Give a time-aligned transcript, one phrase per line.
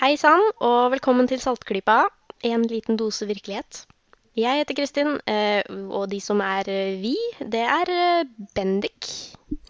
[0.00, 2.06] Hei sann, og velkommen til Saltklypa.
[2.48, 3.82] En liten dose virkelighet.
[4.32, 5.60] Jeg heter Kristin, eh,
[5.92, 7.10] og de som er eh, vi,
[7.52, 9.10] det er eh, Bendik.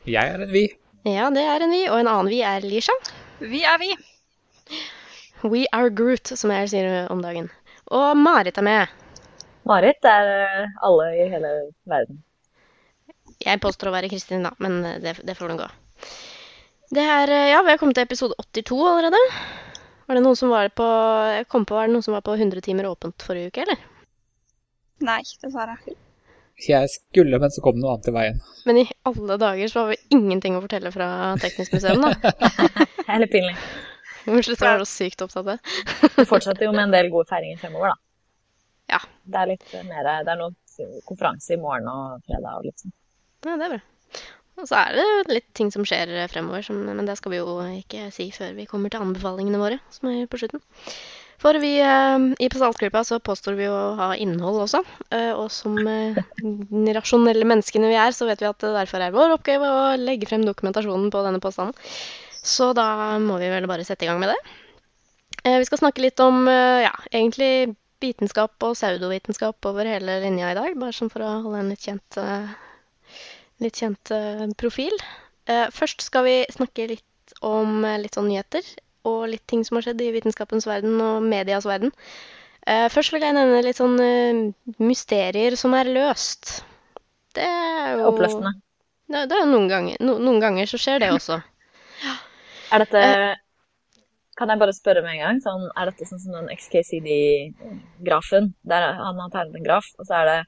[0.06, 0.68] Jeg er en vi.
[1.02, 2.94] Ja, det er en vi, og en annen vi er Lisha.
[3.40, 3.88] Vi er vi.
[5.42, 7.48] We are Groot, som jeg sier om dagen.
[7.90, 8.92] Og Marit er med.
[9.66, 10.30] Marit er
[10.78, 11.50] alle i hele
[11.90, 12.22] verden.
[13.42, 15.66] Jeg påstår å være Kristin, da, men det, det får nå gå.
[16.94, 19.24] Det er, eh, ja, Vi har kommet til episode 82 allerede.
[20.10, 20.84] Var det noen som var på
[21.30, 23.84] jeg kom på, var det noen som var på 100 timer åpent forrige uke, eller?
[25.06, 25.76] Nei, dessverre.
[26.66, 28.40] Jeg skulle, men så kom det noe annet i veien.
[28.66, 31.06] Men i alle dager så har vi ingenting å fortelle fra
[31.38, 32.34] Teknisk museum, da.
[33.22, 33.54] Litt pinlig.
[34.26, 36.10] Unnskyld, må var så sykt opptatt av det.
[36.18, 38.96] Vi fortsetter jo med en del gode feiringer fremover, da.
[38.96, 39.02] Ja.
[39.30, 42.98] Det er litt mer Det er noe konferanse i morgen og fredag og litt sånn.
[43.46, 43.82] Ja, det er bra.
[44.60, 47.56] Og så er det litt ting som skjer fremover, som, men det skal vi jo
[47.80, 50.60] ikke si før vi kommer til anbefalingene våre, som er på slutten.
[51.40, 54.82] For vi eh, i Saltklypa så påstår vi å ha innhold også.
[55.16, 56.18] eh, og som eh,
[56.96, 60.28] rasjonelle menneskene vi er, så vet vi at det derfor er vår oppgave å legge
[60.28, 61.76] frem dokumentasjonen på denne påstanden.
[62.44, 64.40] Så da må vi vel bare sette i gang med det.
[65.44, 70.76] Vi skal snakke litt om ja, egentlig vitenskap og pseudovitenskap over hele linja i dag,
[70.80, 72.20] bare sånn for å holde en litt kjent
[73.64, 74.94] litt kjent eh, profil.
[75.50, 78.64] Eh, først skal vi snakke litt om eh, litt sånn nyheter
[79.08, 81.92] og litt ting som har skjedd i vitenskapens verden og medias verden.
[82.92, 83.94] Først vil jeg nevne litt sånn
[84.84, 86.60] mysterier som er løst.
[87.32, 88.52] Det er jo Oppløftende.
[89.08, 91.40] Det, det er noen ganger, no, noen ganger så skjer det også.
[92.76, 93.00] Er dette
[94.38, 95.40] Kan jeg bare spørre med en gang?
[95.42, 98.52] Sånn, er dette sånn som den XKCD-grafen?
[98.68, 100.38] Der han har tegnet en graf, og så er det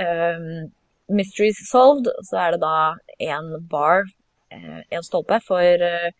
[0.00, 0.70] ehm,
[1.10, 4.06] Mysteries solved, så er det da én bar,
[4.52, 6.12] én stolpe, for eh,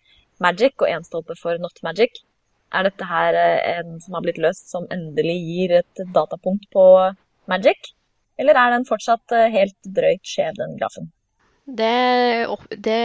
[0.42, 2.22] magic og én stolpe for not magic.
[2.72, 6.84] Er dette her eh, en som har blitt løst, som endelig gir et datapunkt på
[7.50, 7.92] magic?
[8.40, 11.10] Eller er den fortsatt eh, helt drøyt skjev, den grafen?
[11.62, 12.48] Det,
[12.82, 13.02] det,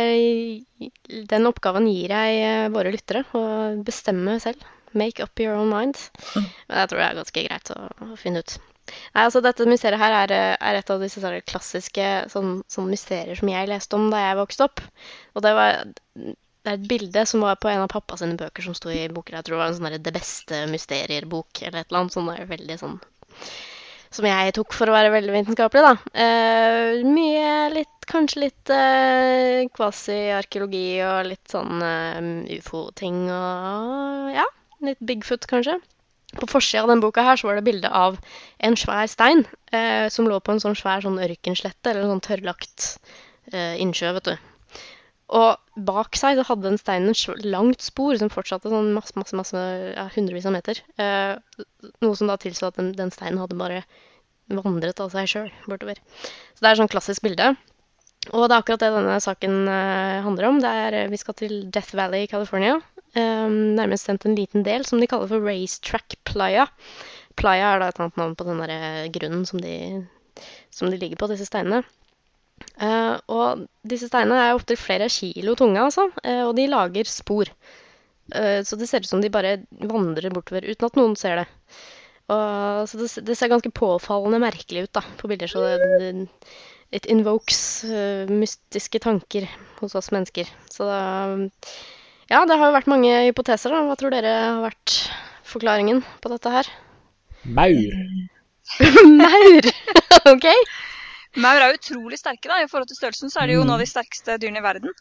[1.29, 3.43] den oppgaven gir jeg eh, våre lyttere, å
[3.85, 4.63] bestemme selv.
[4.97, 5.99] Make up your own mind.
[6.33, 8.55] Men jeg tror det er ganske greit å, å finne ut.
[8.87, 12.91] Nei, altså Dette mysteriet her er, eh, er et av disse sånne klassiske sånn, sånn
[12.91, 14.83] mysterier som jeg leste om da jeg vokste opp.
[15.35, 15.81] Og det var
[16.67, 19.05] det er et bilde som var på en av pappa sine bøker som sto i
[19.07, 19.37] boker.
[19.37, 22.15] Jeg tror det var en sånn Det beste mysterier-bok eller et eller annet.
[22.17, 22.97] Sånn veldig sånn
[24.11, 25.93] Som jeg tok for å være veldig vitenskapelig, da.
[26.25, 34.45] Eh, mye litt Kanskje litt eh, kvasi-arkeologi og litt sånn eh, ufo-ting og ja,
[34.87, 35.75] litt Bigfoot, kanskje.
[36.37, 38.19] På forsida av den boka her så var det bilde av
[38.63, 42.27] en svær stein eh, som lå på en sånn svær sånn ørkenslette, eller en sånn
[42.27, 42.87] tørrlagt
[43.53, 44.35] eh, innsjø, vet du.
[45.37, 49.35] Og bak seg så hadde den steinen et langt spor som fortsatte sånn masse, masse,
[49.35, 50.79] masse, ja, hundrevis av meter.
[50.95, 51.33] Eh,
[52.05, 53.81] noe som da tilsa at den, den steinen hadde bare
[54.47, 55.99] vandret av seg sjøl bortover.
[56.55, 57.51] Så det er et sånn klassisk bilde.
[58.31, 60.61] Og det er akkurat det denne saken eh, handler om.
[60.63, 62.79] Er, eh, vi skal til Death Valley i California.
[63.17, 66.67] Um, nærmest sendt en liten del som de kaller for Racetrack Playa.
[67.37, 70.05] Playa er da et annet navn på den der eh, grunnen som de,
[70.73, 71.83] som de ligger på, disse steinene.
[72.77, 77.49] Eh, og disse steinene er ofte flere kilo tunge, altså, eh, og de lager spor.
[78.33, 81.47] Eh, så det ser ut som de bare vandrer bortover uten at noen ser det.
[82.27, 86.09] Så det, det ser ganske påfallende merkelig ut da, på bilder, så det, det,
[86.91, 87.85] it invokes
[88.27, 90.49] mystiske tanker hos oss mennesker.
[90.67, 90.97] Så da,
[92.31, 93.69] ja, det har jo vært mange hypoteser.
[93.73, 93.79] da.
[93.87, 94.87] Hva tror dere har vært
[95.47, 96.65] forklaringen på dette her?
[97.47, 97.93] Maur.
[99.21, 99.63] Maur!
[100.33, 100.47] OK?
[101.37, 103.83] Maur er utrolig sterke da, i forhold til størrelsen, så er det jo noen av
[103.83, 104.91] de sterkeste dyrene i verden.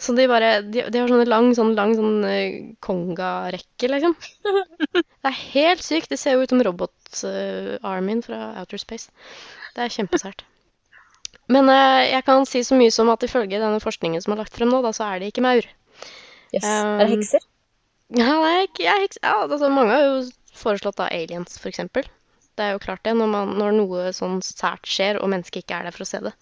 [0.00, 2.54] Så de bare De, de har sånne lang sånn lang sånn eh,
[2.84, 4.14] kongarekke, liksom.
[4.94, 6.08] Det er helt sykt.
[6.12, 9.12] Det ser jo ut som robot-armyen fra Outer Space.
[9.76, 10.46] Det er kjempesært.
[11.50, 14.56] Men uh, jeg kan si så mye som at ifølge denne forskningen som er lagt
[14.56, 15.66] frem nå, da, så er det ikke maur.
[16.54, 16.64] Yes.
[16.64, 17.44] Um, er det hekser?
[18.16, 20.16] Ja, det ikke- jeg, er ikke- ja, altså, mange har jo
[20.56, 22.06] foreslått da aliens, for eksempel.
[22.58, 25.78] Det er jo klart det, når, man, når noe sånn sært skjer, og mennesket ikke
[25.78, 26.32] er der for å se det.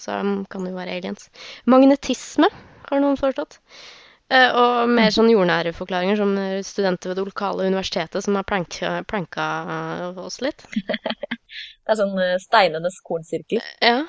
[0.00, 1.28] Så um, kan det jo være aliens.
[1.66, 2.48] Magnetisme
[2.90, 3.60] har noen forstått.
[4.28, 8.44] Eh, og mer sånn jordnære forklaringer, som eh, studenter ved det lokale universitetet som har
[8.48, 10.64] pranka, pranka eh, oss litt.
[11.88, 13.62] Det er sånn steinenes kornsirkel.
[13.80, 14.02] Ja.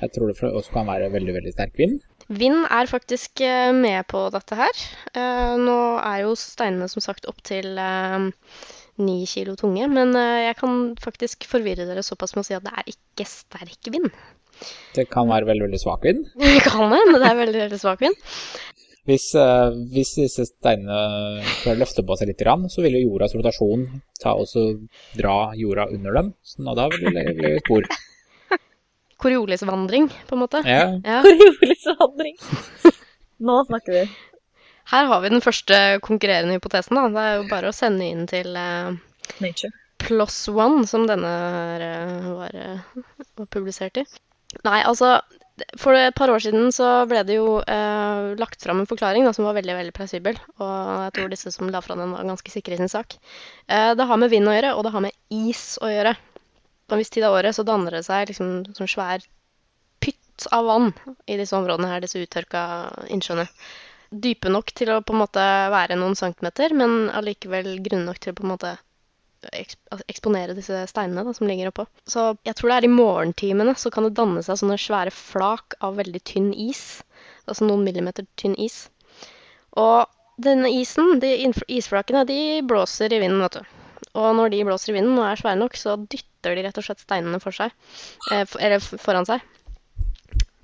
[0.00, 2.00] Jeg tror det også kan være veldig, veldig sterk vind.
[2.26, 3.38] Vind er faktisk
[3.78, 4.82] med på dette her.
[5.14, 7.78] Eh, Nå er jo steinene som sagt opptil
[8.98, 12.74] ni kilo tunge, men jeg kan faktisk forvirre dere såpass med å si at det
[12.74, 14.10] er ikke sterk vind.
[14.96, 16.24] Det kan være veldig, veldig svak vind.
[16.42, 18.16] Det kan det, men det er veldig, veldig svak vind.
[19.06, 23.36] Hvis, eh, hvis disse steinene får løfte på seg litt, grann, så vil jo jordas
[23.38, 23.84] rotasjon
[24.18, 24.50] ta og
[25.14, 26.32] dra jorda under dem.
[26.42, 27.86] Så nå da vil det bli spor.
[29.22, 30.62] Coriolisvandring, på en måte.
[30.66, 31.20] Ja, Ja.
[31.26, 32.34] Coriolisvandring.
[33.46, 34.02] Nå snakker vi.
[34.90, 36.98] Her har vi den første konkurrerende hypotesen.
[36.98, 37.06] da.
[37.14, 38.94] Det er jo bare å sende inn til uh,
[39.42, 39.70] Nature.
[40.02, 41.32] Plus One, som denne
[41.82, 42.58] eh, var,
[43.38, 44.04] var publisert i.
[44.66, 45.18] Nei, altså
[45.80, 49.32] For et par år siden så ble det jo eh, lagt fram en forklaring da,
[49.32, 50.36] som var veldig veldig plausibel.
[50.60, 50.72] Og
[51.06, 53.16] jeg tror disse som la fram den, var ganske sikre i sin sak.
[53.64, 56.12] Eh, det har med vind å gjøre, og det har med is å gjøre.
[56.86, 59.24] På en viss tid av året så danner det seg liksom sånn svær
[60.04, 60.92] pytt av vann
[61.24, 62.62] i disse områdene her, disse uttørka
[63.08, 63.48] innsjøene.
[64.12, 68.36] Dype nok til å på en måte være noen centimeter, men allikevel grunne nok til
[68.36, 68.76] å på en måte
[69.52, 71.86] eksponere disse steinene da, som ligger oppå.
[72.08, 75.78] Så jeg tror det er i morgentimene så kan det danne seg sånne svære flak
[75.84, 77.02] av veldig tynn is.
[77.46, 78.86] Altså noen millimeter tynn is.
[79.76, 80.06] Og
[80.42, 81.32] denne isen, de
[81.72, 83.74] isflakene, de blåser i vinden, vet du.
[84.16, 86.86] Og når de blåser i vinden og er svære nok, så dytter de rett og
[86.86, 87.72] slett steinene for seg.
[88.32, 89.44] Eh, eller foran seg.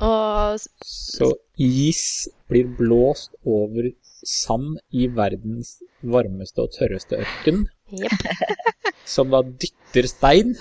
[0.03, 1.29] Og så
[1.63, 3.93] is blir blåst over
[4.27, 8.27] sand i verdens varmeste og tørreste ørken, jepp.
[9.17, 10.55] som da dytter stein.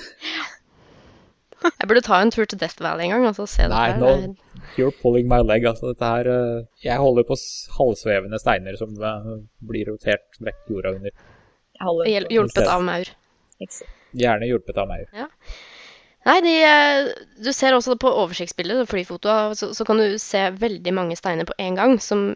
[1.61, 3.91] Jeg burde ta en tur til Death Valley en gang og så se det Nei,
[4.01, 5.65] Det er- You're pulling my leg.
[5.69, 7.35] Altså, dette her eh, Jeg holder på
[7.77, 9.31] halvsvevende steiner som eh,
[9.69, 11.11] blir rotert vekk jorda under.
[12.09, 13.11] Hjel- Hjulpet av maur.
[14.17, 15.05] Gjerne hjulpet av meg.
[16.25, 17.11] Nei, de, eh,
[17.45, 21.55] du ser også på oversiktsbildet, flyfotoet, så, så kan du se veldig mange steiner på
[21.61, 22.27] en gang, som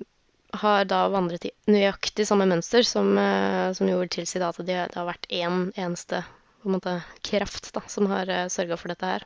[0.62, 4.96] har da vandret i nøyaktig samme mønster, som, eh, som gjorde tilsi at det, det
[5.00, 6.24] har vært én eneste
[6.62, 9.26] på en måte, kraft da, som har uh, sørga for dette her.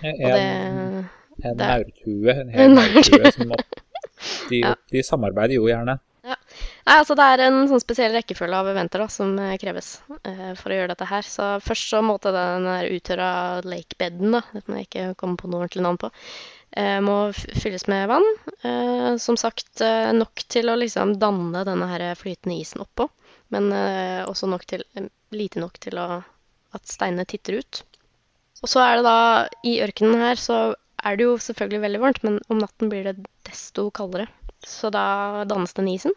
[0.00, 0.44] Og En, det,
[1.44, 3.58] en det er- maurtue, en En hel maurtue som må-
[4.48, 4.74] de, Ja.
[4.90, 5.98] de samarbeider jo gjerne.
[6.28, 10.54] Nei, altså Det er en sånn spesiell rekkefølge av eventer da, som eh, kreves uh,
[10.58, 11.22] for å gjøre dette her.
[11.28, 12.66] Så først så måtte den
[12.96, 16.57] uttørra lakebeden, da, som jeg ikke kom på noe ordentlig navn på, eh,
[17.02, 18.26] må fylles med vann.
[18.62, 23.08] Eh, som sagt eh, nok til å liksom danne denne her flytende isen oppå,
[23.54, 26.08] men eh, også nok til, eh, lite nok til å,
[26.76, 27.82] at steinene titter ut.
[28.62, 29.18] Og så er det da
[29.70, 30.58] I ørkenen her så
[31.06, 33.16] er det jo selvfølgelig veldig varmt, men om natten blir det
[33.46, 34.26] desto kaldere.
[34.66, 36.14] Så da dannes den isen.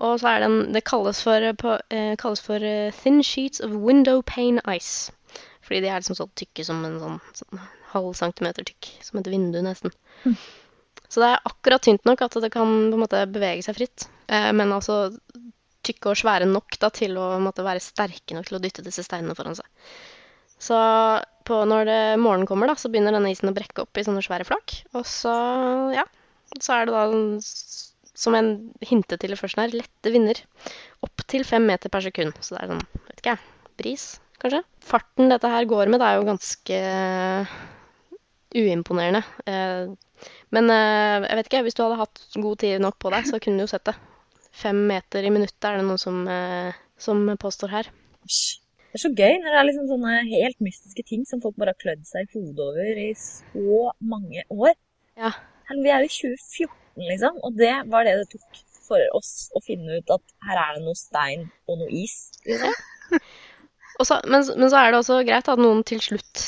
[0.00, 3.70] Og så er den Det kalles for, på, eh, kalles for eh, thin sheets of
[3.70, 5.12] window pane ice.
[5.62, 7.62] Fordi de er liksom så tykke som en sånn, sånn
[7.94, 8.90] halv centimeter tykk.
[9.06, 9.94] Som et vindu, nesten.
[11.10, 14.06] Så det er akkurat tynt nok at det kan på en måte bevege seg fritt.
[14.30, 15.08] Eh, men altså
[15.86, 19.04] tykke og svære nok da, til å måte, være sterke nok til å dytte disse
[19.06, 19.66] steinene foran seg.
[20.60, 20.76] Så
[21.48, 24.22] på, når det, morgenen kommer, da, så begynner denne isen å brekke opp i sånne
[24.24, 24.76] svære flak.
[24.92, 25.32] Og så,
[25.96, 26.04] ja,
[26.60, 27.06] så er det da,
[28.20, 30.42] som jeg hintet til i førsten her, lette vinder.
[31.06, 32.36] Opp til fem meter per sekund.
[32.44, 33.44] Så det er sånn, vet ikke jeg,
[33.80, 34.06] bris,
[34.42, 34.62] kanskje.
[34.92, 36.80] Farten dette her går med, det er jo ganske
[38.56, 39.22] uimponerende.
[39.46, 39.90] Eh,
[40.52, 43.38] Men eh, jeg vet ikke, hvis du hadde hatt god tid nok på deg, så
[43.40, 43.94] kunne du jo sett det.
[44.60, 47.90] Fem meter i minuttet er det noen som, eh, som påstår her.
[48.20, 51.72] Det er så gøy når det er liksom sånne helt mystiske ting som folk bare
[51.72, 54.74] har klødd seg i hodet over i så mange år.
[55.16, 55.30] Ja.
[55.70, 59.62] Vi er jo i 2014, liksom, og det var det det tok for oss å
[59.62, 62.16] finne ut at her er det noe stein og noe is.
[62.48, 62.74] Liksom.
[64.00, 66.42] Og så, men, men så er det også greit at noen til slutt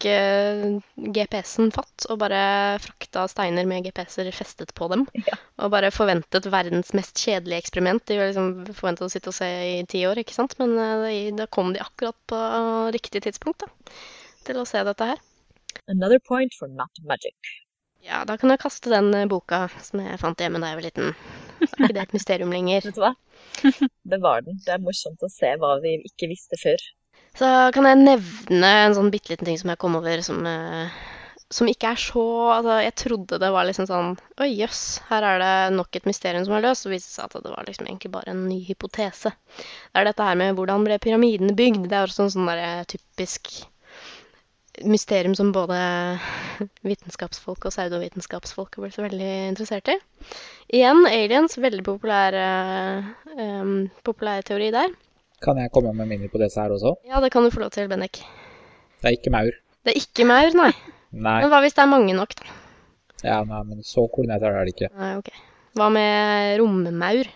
[0.00, 5.06] tok eh, GPS-en fatt og bare frakta steiner med GPS-er festet på dem.
[5.30, 5.36] Ja.
[5.60, 8.02] Og bare forventet verdens mest kjedelige eksperiment.
[8.08, 10.56] De var liksom forventet å sitte og se i ti år, ikke sant?
[10.58, 10.76] Men
[11.06, 12.38] eh, da kom de akkurat på
[12.94, 13.68] riktig tidspunkt da,
[14.46, 15.20] til å se dette her.
[15.88, 17.36] Another point for not magic.
[18.00, 20.88] Ja, da kan jeg kaste den eh, boka som jeg fant hjemme da jeg var
[20.88, 21.12] liten.
[21.60, 22.88] Så er ikke det et mysterium lenger.
[22.88, 23.12] Vet du hva?
[24.14, 24.56] Bevar den.
[24.64, 26.88] Det er morsomt å se hva vi ikke visste før.
[27.38, 31.00] Så kan jeg nevne en sånn bitte liten ting som jeg kom over som eh,
[31.50, 35.42] som ikke er så Altså, jeg trodde det var liksom sånn Oi, jøss, her er
[35.42, 36.86] det nok et mysterium som er løst.
[36.86, 39.34] Og viste seg at det var liksom egentlig bare en ny hypotese.
[39.58, 41.90] Det er dette her med hvordan ble pyramidene bygd.
[41.90, 43.50] Det er også en sånn der typisk
[44.86, 45.76] mysterium som både
[46.88, 49.98] vitenskapsfolk og pseudovitenskapsfolk har blitt veldig interessert i.
[50.70, 52.38] Igjen aliens, veldig populær,
[53.34, 53.74] um,
[54.06, 54.94] populær teori der.
[55.40, 56.94] Kan jeg komme med mine på disse her også?
[57.08, 58.20] Ja, det kan du få lov til, Bennek.
[59.00, 59.54] Det er ikke maur.
[59.84, 60.72] Det er ikke maur, nei.
[61.10, 61.38] Nei.
[61.42, 62.56] Men hva hvis det er mange nok, da?
[63.24, 64.90] Ja, nei, men så koordinert er det ikke.
[65.00, 65.30] Nei, ok.
[65.80, 67.30] Hva med rommaur?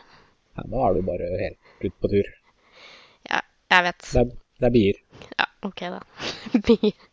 [0.55, 2.29] Ja, nå er du bare helt ute på tur.
[3.31, 3.41] Ja,
[3.73, 4.07] jeg vet.
[4.11, 4.31] Det er,
[4.61, 5.01] det er bier.
[5.39, 6.01] Ja, ok da.
[6.69, 7.09] Bier.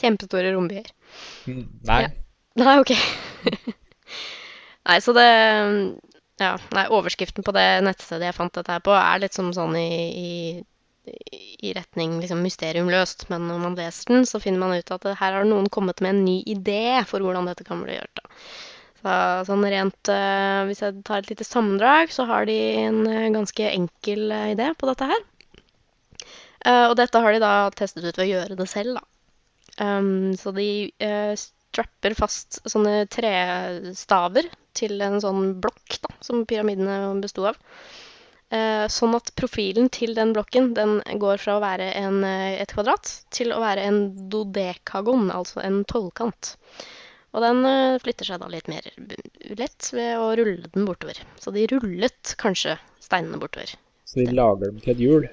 [0.00, 0.88] Kjempestore rombier.
[1.44, 2.00] Mm, Nei.
[2.06, 2.12] Ja.
[2.56, 2.94] Nei, ok.
[4.88, 5.28] nei, så det
[6.36, 9.72] Ja, nei, overskriften på det nettstedet jeg fant dette her på, er litt som sånn
[9.80, 9.88] i,
[10.20, 11.12] i,
[11.64, 13.24] i retning liksom mysterium løst.
[13.32, 16.12] Men når man leser den, så finner man ut at her har noen kommet med
[16.12, 18.20] en ny idé for hvordan dette kan bli gjort.
[18.20, 18.28] da.
[18.96, 19.14] Så,
[19.46, 23.72] sånn rent uh, Hvis jeg tar et lite sammendrag, så har de en uh, ganske
[23.72, 25.26] enkel uh, idé på dette her.
[26.66, 29.04] Og dette har de da testet ut ved å gjøre det selv, da.
[29.78, 30.96] Um, så de
[31.76, 37.60] strapper fast sånne trestaver til en sånn blokk da, som pyramidene besto av.
[38.54, 42.72] Eh, sånn at profilen til den blokken den går fra å være en, eh, et
[42.72, 43.98] kvadrat til å være en
[44.30, 46.54] dodekagon, altså en tolvkant.
[47.34, 48.86] Og den eh, flytter seg da litt mer
[49.58, 51.18] lett ved å rulle den bortover.
[51.42, 53.74] Så de rullet kanskje steinene bortover.
[54.06, 55.26] Så de lager dem til et hjul.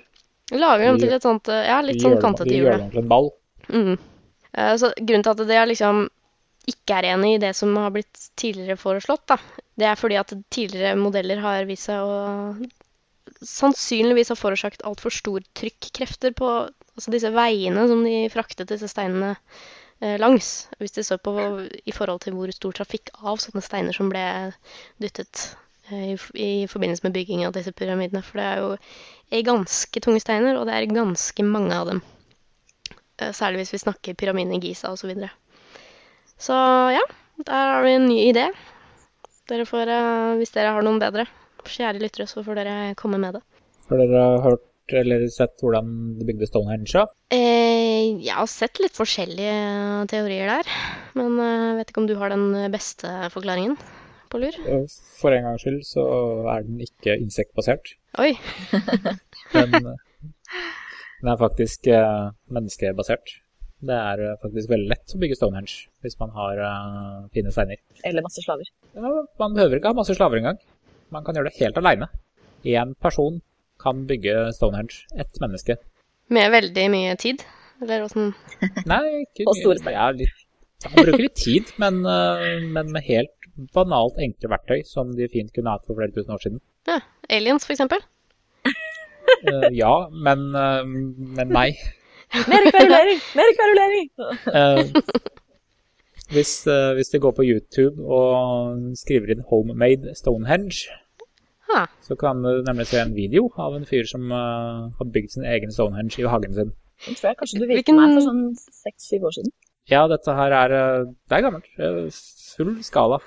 [0.52, 2.66] Lager dem til et sånt, ja, litt sånn kantete hjul.
[2.66, 3.32] De gjør dem til en ball.
[3.70, 3.94] Mm.
[4.58, 6.08] Eh, Så grunnen til at det er liksom
[6.70, 9.38] ikke er enig i det som har blitt tidligere foreslått, da,
[9.80, 12.18] det er fordi at tidligere modeller har vist seg å
[13.44, 16.50] sannsynligvis har forårsaket altfor stor trykkrefter på
[16.94, 20.70] altså disse veiene som de fraktet disse steinene eh, langs.
[20.80, 21.34] Hvis de så på
[21.84, 24.24] i forhold til hvor stor trafikk av sånne steiner som ble
[25.04, 25.46] dyttet
[25.90, 28.24] eh, i, i forbindelse med bygging av disse pyramidene.
[28.26, 32.04] For det er jo ganske tunge steiner, og det er ganske mange av dem.
[33.20, 35.04] Eh, Særlig hvis vi snakker pyramiden i Giza osv.
[35.04, 35.34] Så, videre.
[36.44, 36.58] Så
[36.94, 37.04] ja,
[37.48, 38.50] der har vi en ny idé.
[39.52, 41.26] Dere får, eh, hvis dere har noen bedre,
[41.64, 43.44] kjære lyttere, så får dere komme med det.
[43.90, 45.88] Har dere hørt eller sett hvordan
[46.20, 47.06] de bygde Stonehenge?
[47.32, 50.72] Eh, jeg har sett litt forskjellige teorier der,
[51.16, 53.78] men eh, jeg vet ikke om du har den beste forklaringen
[54.34, 54.58] på lur?
[55.20, 56.04] For en gangs skyld så
[56.56, 57.96] er den ikke insektbasert.
[58.22, 58.34] Oi,
[59.54, 63.38] Den, den er faktisk eh, menneskebasert.
[63.84, 65.74] Det er eh, faktisk veldig lett å bygge Stonehenge
[66.04, 67.80] hvis man har uh, fine steiner.
[68.08, 68.70] Eller masse slaver.
[68.96, 69.10] Ja,
[69.42, 70.60] man behøver ikke ha masse slaver engang.
[71.14, 72.08] Man kan gjøre det helt aleine.
[72.64, 73.42] Én person
[73.84, 75.04] kan bygge Stonehenge.
[75.20, 75.78] Ett menneske.
[76.34, 77.44] med veldig mye tid?
[77.84, 78.32] Eller åssen
[78.92, 80.32] Nei, ikke Og store steiner.
[80.86, 85.52] Man bruker litt tid, men, uh, men med helt banalt enkle verktøy som de fint
[85.56, 86.64] kunne hatt for flere tusen år siden.
[86.90, 88.02] ja, Aliens, for eksempel?
[89.44, 91.68] Eh, ja, men, men nei.
[92.50, 93.20] Mer kverulering!
[93.38, 94.08] Mer kverulering!
[94.50, 94.82] Uh,
[96.34, 100.88] hvis, uh, hvis de går på YouTube og skriver inn 'homemade Stonehenge',
[101.74, 105.32] Ha, så kan du nemlig se en video av en fyr som uh, har bygd
[105.32, 106.74] sin egen Stonehenge i hagen sin.
[107.06, 108.44] Den tror jeg kanskje du viste Hvilken- meg for sånn
[108.84, 109.54] seks-syv år siden.
[109.92, 110.70] Ja, dette her er
[111.30, 111.66] Det er gammelt.
[112.56, 113.18] Full skala.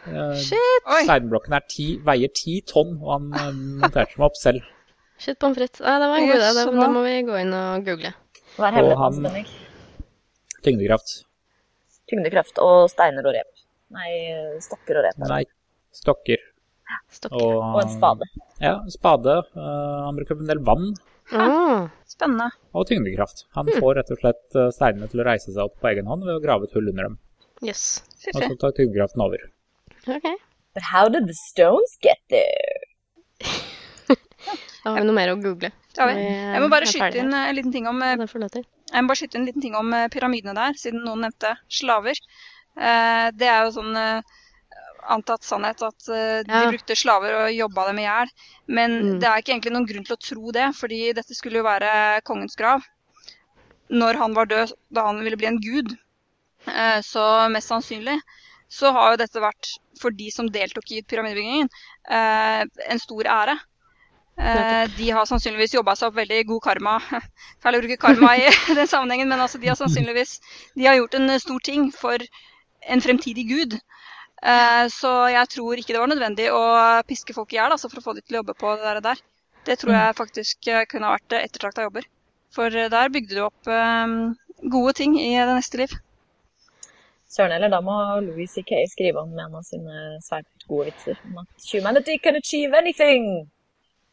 [0.41, 4.63] Shit, Steinblokken er ti, veier ti tonn, og han monterte dem opp selv.
[5.19, 5.81] shit pommes frites.
[5.81, 6.49] Det var en god idé.
[6.57, 8.13] Det, det må vi gå inn og google.
[8.57, 9.47] Hva er han-
[10.65, 11.25] Tyngdekraft.
[12.11, 13.51] Tyngdekraft og steiner og rep.
[13.95, 14.11] Nei,
[14.63, 15.19] stokker og rep.
[15.29, 15.45] Nei,
[15.95, 16.39] stokker.
[17.11, 18.27] Stokker Og, Og en spade.
[18.63, 19.37] Ja, spade.
[19.57, 20.95] Eh, han bruker en del vann
[21.33, 22.51] Ah, spennende.
[22.75, 23.45] og tyngdekraft.
[23.55, 23.81] Han Hmm.
[23.83, 26.37] får rett og slett eh, steinene til å reise seg opp på egen hånd ved
[26.39, 27.19] å grave et hull under dem.
[27.63, 28.03] Yes.
[28.35, 29.39] Og så tar tyngdekraften over.
[30.07, 30.27] Ok.
[30.75, 32.81] But how did the stones get there?
[34.87, 35.73] Da har vi noe mer å google.
[35.97, 36.07] Ja.
[36.07, 39.93] Vi, Jeg må bare skyte inn eh, en liten ting om Ja, eh, ting om
[39.97, 42.15] eh, pyramidene der, siden noen nevnte slaver.
[42.79, 44.21] Eh, Det er jo sånn eh,
[45.11, 46.71] antatt sannhet at eh, de Ja.
[46.71, 48.31] brukte slaver og jobba dem i hjel.
[48.69, 49.21] Men Mm.
[49.21, 52.23] det er ikke egentlig noen grunn til å tro det, fordi dette skulle jo være
[52.23, 52.83] kongens grav.
[53.91, 55.97] Når han var død, da han ville bli en gud.
[56.67, 58.21] Eh, Så mest sannsynlig
[58.69, 61.69] så har jo dette vært, for de som deltok i pyramidebyggingen,
[62.11, 63.59] eh, en stor ære.
[64.39, 66.97] Eh, De har sannsynligvis jobba seg opp veldig god karma.
[67.65, 70.39] Feil å bruke karma i den sammenhengen, men altså de har sannsynligvis
[70.77, 72.21] de har gjort en stor ting for
[72.87, 73.79] en fremtidig gud.
[74.43, 76.63] Eh, Så jeg tror ikke det var nødvendig å
[77.09, 79.01] piske folk i hjel altså for å få dem til å jobbe på det der.
[79.09, 79.25] der.
[79.67, 82.05] Det tror jeg faktisk eh, kunne vært ettertrakta jobber.
[82.55, 83.67] For der bygde du opp
[84.73, 85.91] gode ting i det neste liv.
[87.29, 88.85] Søren heller, da må Louis C.K.
[88.89, 93.27] skrive om en av sine svært gode vitser om at humanity can achieve anything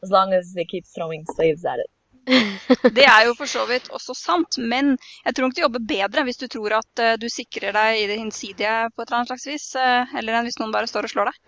[0.04, 1.90] as long as they keep throwing slaves at it.
[2.96, 4.94] Det er jo for så vidt også sant, men
[5.26, 8.06] jeg tror nok det jobber bedre hvis du tror at uh, du sikrer deg i
[8.08, 11.08] det hinsidige på et eller annet slags vis, uh, eller enn hvis noen bare står
[11.08, 11.42] og slår deg.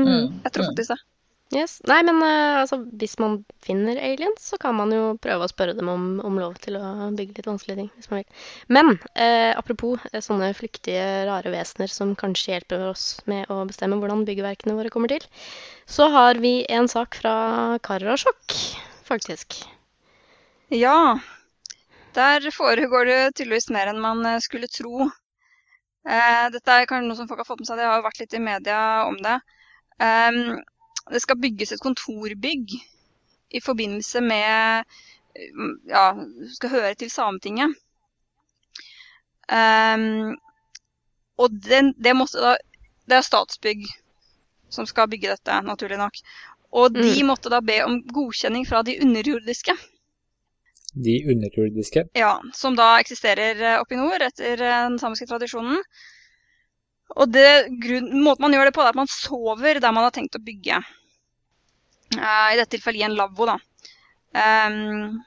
[0.00, 0.40] Mm.
[0.46, 1.00] Jeg tror faktisk det.
[1.52, 1.76] Yes.
[1.86, 5.74] Nei, men eh, altså, hvis man finner aliens, så kan man jo prøve å spørre
[5.76, 7.90] dem om, om lov til å bygge litt vanskelige ting.
[7.98, 8.40] hvis man vil.
[8.72, 14.00] Men eh, apropos eh, sånne flyktige, rare vesener som kanskje hjelper oss med å bestemme
[14.00, 15.28] hvordan byggeverkene våre kommer til,
[15.86, 17.36] så har vi en sak fra
[17.84, 18.58] Karasjok,
[19.06, 19.60] faktisk.
[20.72, 21.20] Ja,
[22.16, 25.10] der foregår det tydeligvis mer enn man eh, skulle tro.
[26.08, 28.24] Eh, dette er kanskje noe som folk har fått med seg, det har jo vært
[28.24, 29.38] litt i media om det.
[30.02, 30.58] Ehm,
[31.12, 32.76] det skal bygges et kontorbygg
[33.50, 34.84] i forbindelse med
[35.90, 36.12] Ja,
[36.54, 37.74] skal høre til Sametinget.
[39.50, 40.36] Um,
[41.36, 42.54] og den, det måtte da
[43.10, 43.82] Det er Statsbygg
[44.72, 46.16] som skal bygge dette, naturlig nok.
[46.72, 47.26] Og de Mm.
[47.26, 49.74] måtte da be om godkjenning fra de underjordiske.
[51.04, 52.04] De underjordiske.
[52.16, 55.82] Ja, som da eksisterer eh, oppe i nord etter eh, den samiske tradisjonen.
[57.14, 57.48] Og det,
[57.82, 60.42] grunn, måten man gjør det på, er at man sover der man har tenkt å
[60.42, 60.80] bygge.
[62.14, 63.58] Uh, I dette tilfellet i en lavvo, da.
[64.34, 65.20] Um,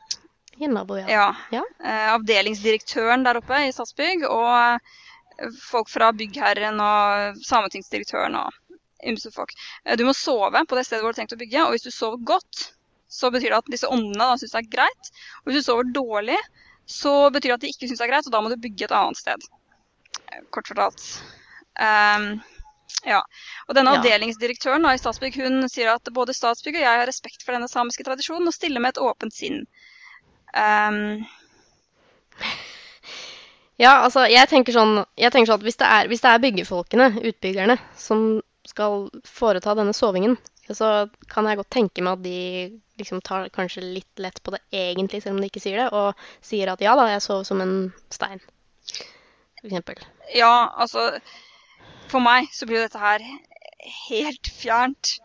[0.59, 1.07] I en nabo, ja.
[1.07, 1.27] ja.
[1.55, 1.63] Ja.
[1.79, 4.81] Uh, avdelingsdirektøren der oppe i Statsbygg og
[5.61, 8.55] folk fra byggherren og sametingsdirektøren og
[9.07, 9.53] ymse folk.
[9.85, 11.87] Uh, Du må sove på det stedet hvor du har tenkt å bygge, og hvis
[11.87, 12.67] du sover godt,
[13.07, 15.11] så betyr det at disse åndene syns det er greit.
[15.39, 16.39] Og hvis du sover dårlig,
[16.87, 18.87] så betyr det at de ikke syns det er greit, og da må du bygge
[18.87, 19.47] et annet sted.
[20.51, 21.07] Kort fortalt.
[21.79, 22.39] Ehm,
[23.05, 23.21] ja.
[23.67, 24.01] Og denne Ja.
[24.01, 27.69] avdelingsdirektøren da, i Statsbygg hun sier at både Statsbygg og jeg har respekt for denne
[27.71, 29.65] samiske tradisjonen og stiller med et åpent sinn.
[30.53, 31.25] Um...
[33.77, 36.41] Ja, altså, jeg tenker sånn, jeg tenker sånn at hvis det, er, hvis det er
[36.41, 40.33] byggefolkene, utbyggerne, som skal foreta denne sovingen,
[40.73, 42.39] så kan jeg godt tenke meg at de
[42.97, 46.17] liksom tar kanskje litt lett på det egentlig, selv om de ikke sier det, og
[46.43, 47.75] sier at ja da, jeg sov som en
[48.09, 48.41] stein,
[48.89, 50.01] for eksempel.
[50.33, 51.11] Ja, altså
[52.11, 53.23] For meg så blir jo dette her
[54.09, 55.17] helt fjernt.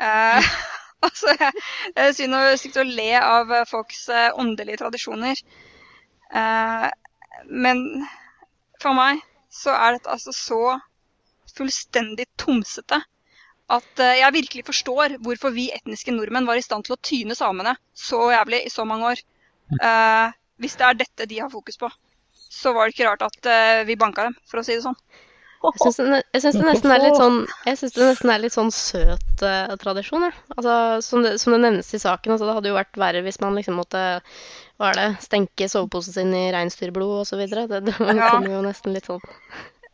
[0.00, 0.50] Eh,
[1.06, 1.64] altså, jeg,
[1.96, 5.42] jeg synes det er stygt å le av folks eh, åndelige tradisjoner.
[6.32, 6.88] Eh,
[7.46, 7.82] men
[8.82, 9.20] for meg
[9.52, 10.62] så er dette altså så
[11.56, 13.00] fullstendig tomsete
[13.72, 17.34] at eh, jeg virkelig forstår hvorfor vi etniske nordmenn var i stand til å tyne
[17.38, 19.22] samene så jævlig i så mange år.
[19.80, 21.90] Eh, hvis det er dette de har fokus på,
[22.32, 24.98] så var det ikke rart at eh, vi banka dem, for å si det sånn.
[25.74, 27.74] Jeg syns det, nesten er litt sånn, det
[28.06, 30.34] nesten er litt sånn søt uh, tradisjon, jeg.
[30.56, 33.40] Altså, som, det, som det nevnes i saken, altså, det hadde jo vært verre hvis
[33.42, 34.02] man liksom måtte
[34.76, 37.42] hva er det, stenke soveposen sin i reinsdyrblod osv.
[37.48, 38.28] Det, det Ja.
[38.30, 39.24] kommer jo nesten litt sånn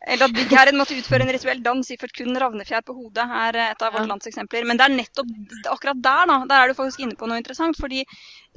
[0.03, 3.69] Eller at byggherren måtte utføre en rituell dans iført kun ravnefjær på hodet, er eh,
[3.71, 4.09] et av vårt Ja.
[4.11, 4.65] lands eksempler.
[4.67, 5.29] Men det er nettopp
[5.71, 6.37] akkurat der, da.
[6.49, 7.79] Der er du faktisk inne på noe interessant.
[7.79, 8.03] Fordi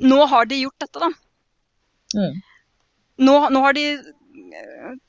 [0.02, 1.10] nå har de gjort dette, da.
[2.18, 2.42] Mm.
[3.22, 3.86] Nå, nå har de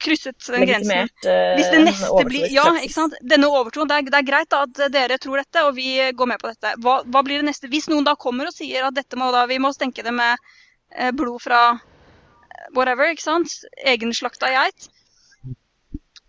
[0.04, 0.92] krysset den grensen.
[0.92, 3.18] Legitimert eh, Hvis det neste blir Ja, ikke sant.
[3.22, 3.90] Denne overtroen.
[3.90, 6.52] Det er, det er greit da at dere tror dette, og vi går med på
[6.52, 6.74] dette.
[6.84, 7.70] Hva, hva blir det neste?
[7.72, 10.36] Hvis noen da kommer og sier at dette må da, vi må stenke det med
[10.96, 13.60] eh, blod fra eh, whatever, ikke sant.
[13.86, 14.90] Egenslakta geit.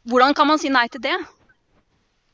[0.08, 1.16] Hvordan kan man si nei til det?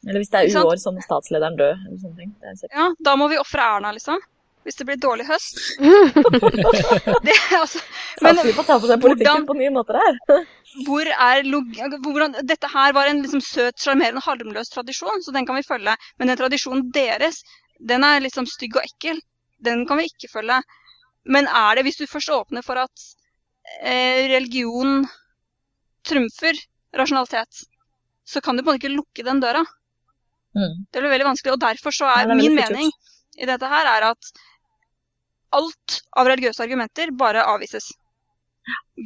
[0.05, 1.73] Eller hvis det er uår, sånn statslederen dø.
[1.73, 2.35] Eller sånne ting.
[2.71, 4.21] Ja, da må vi ofre Erna, liksom.
[4.65, 5.59] Hvis det blir dårlig høst.
[7.27, 7.81] det, er altså,
[8.25, 10.21] men Satser vi på ta på seg politikken hvordan- på nye måter her?
[10.87, 11.45] hvor er
[12.07, 15.97] hvordan, Dette her var en liksom søt, sjarmerende, harmløs tradisjon, så den kan vi følge.
[16.19, 17.43] Men den tradisjonen deres,
[17.79, 19.21] den er liksom stygg og ekkel.
[19.65, 20.63] Den kan vi ikke følge.
[21.25, 23.07] Men er det, hvis du først åpner for at
[23.81, 25.05] eh, religion
[26.05, 26.59] trumfer
[26.97, 27.65] rasjonalitet,
[28.25, 29.63] så kan du på en måte ikke lukke den døra.
[30.55, 30.85] Mm.
[30.93, 31.55] Det blir veldig vanskelig.
[31.57, 32.93] Og derfor så er er min mening
[33.41, 34.33] i dette her er at
[35.59, 37.93] alt av religiøse argumenter bare avvises.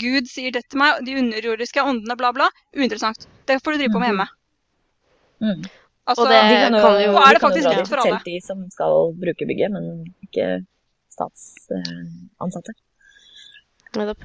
[0.00, 2.48] Gud sier dette til meg, de underjordiske åndene, bla, bla.
[2.76, 3.26] Uinteressant.
[3.48, 4.26] Det får du drive på med hjemme.
[5.42, 5.62] Mm.
[6.08, 8.18] Altså, Og det De kan jo, Og er det de faktisk rett for alle?
[8.18, 9.88] Selv de som skal bruke bygget, men
[10.24, 10.50] ikke
[11.12, 12.76] statsansatte.
[13.96, 14.24] Nettopp.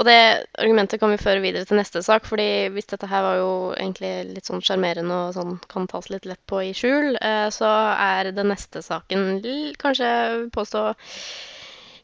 [0.00, 0.18] Og det
[0.56, 4.12] argumentet kan vi føre videre til neste sak, fordi hvis dette her var jo egentlig
[4.32, 8.32] litt sånn sjarmerende og sånn kan tas litt lett på i skjul, eh, så er
[8.32, 9.42] den neste saken
[9.82, 10.12] kanskje
[10.56, 10.86] påstå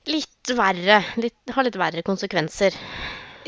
[0.08, 1.02] litt verre.
[1.20, 2.76] Litt, har litt verre konsekvenser.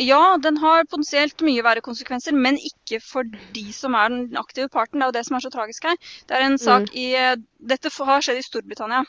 [0.01, 4.71] Ja, den har potensielt mye verre konsekvenser, men ikke for de som er den aktive
[4.73, 5.01] parten.
[5.01, 5.99] Det er jo det som er så tragisk her.
[6.29, 7.37] Det er en sak i eh,
[7.73, 9.03] Dette har skjedd i Storbritannia,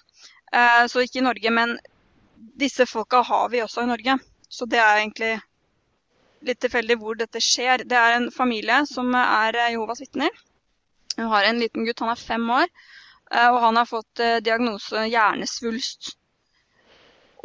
[0.51, 1.53] eh, så ikke i Norge.
[1.55, 1.77] Men
[2.59, 4.17] disse folka har vi også i Norge.
[4.51, 5.33] Så det er egentlig
[6.43, 7.85] litt tilfeldig hvor dette skjer.
[7.87, 10.33] Det er en familie som er eh, Jehovas vitner.
[11.15, 12.69] Hun har en liten gutt, han er fem år,
[13.35, 16.13] og han har fått diagnose hjernesvulst.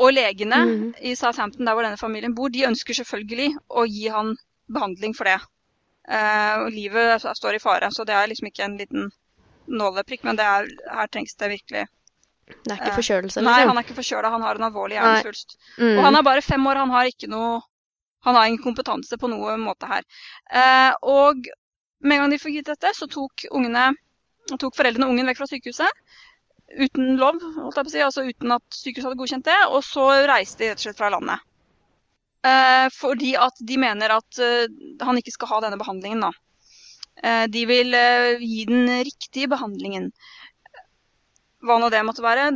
[0.03, 0.87] Og legene mm.
[1.09, 4.35] i Southampton, der hvor denne familien bor, de ønsker selvfølgelig å gi han
[4.73, 5.39] behandling for det.
[6.07, 9.09] Eh, livet står i fare, så det er liksom ikke en liten
[9.67, 11.87] nåleprikk, men det er, her trengs det virkelig
[12.47, 13.71] Det er ikke Eh, forkjølelse, Nei, liksom?
[13.73, 15.57] han er ikke forkjøla, han har en alvorlig hjernesvulst.
[15.81, 15.97] Mm.
[15.97, 17.65] Og han er bare fem år, han har ikke noe
[18.27, 20.03] Han har ingen kompetanse på noen måte her.
[20.51, 21.45] Eh, og
[22.03, 23.93] med en gang de fikk vite dette, så tok, ungene,
[24.59, 26.01] tok foreldrene ungen vekk fra sykehuset.
[26.67, 29.59] Uten lov, holdt jeg på å si, altså uten at sykehuset hadde godkjent det.
[29.71, 31.45] Og så reiste de rett og slett fra landet.
[32.47, 34.67] Eh, fordi at de mener at eh,
[35.03, 36.33] han ikke skal ha denne behandlingen, da.
[37.23, 40.11] Eh, de vil eh, gi den riktige behandlingen.
[41.65, 42.51] Hva nå det måtte være.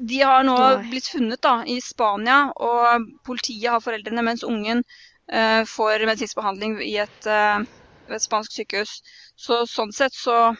[0.00, 0.90] De har nå Nei.
[0.92, 4.80] blitt funnet da, i Spania, og politiet har foreldrene, mens ungen
[5.28, 7.64] eh, får medisinsk behandling i et, eh,
[8.08, 9.00] et spansk sykehus.
[9.36, 10.54] Så sånn sett så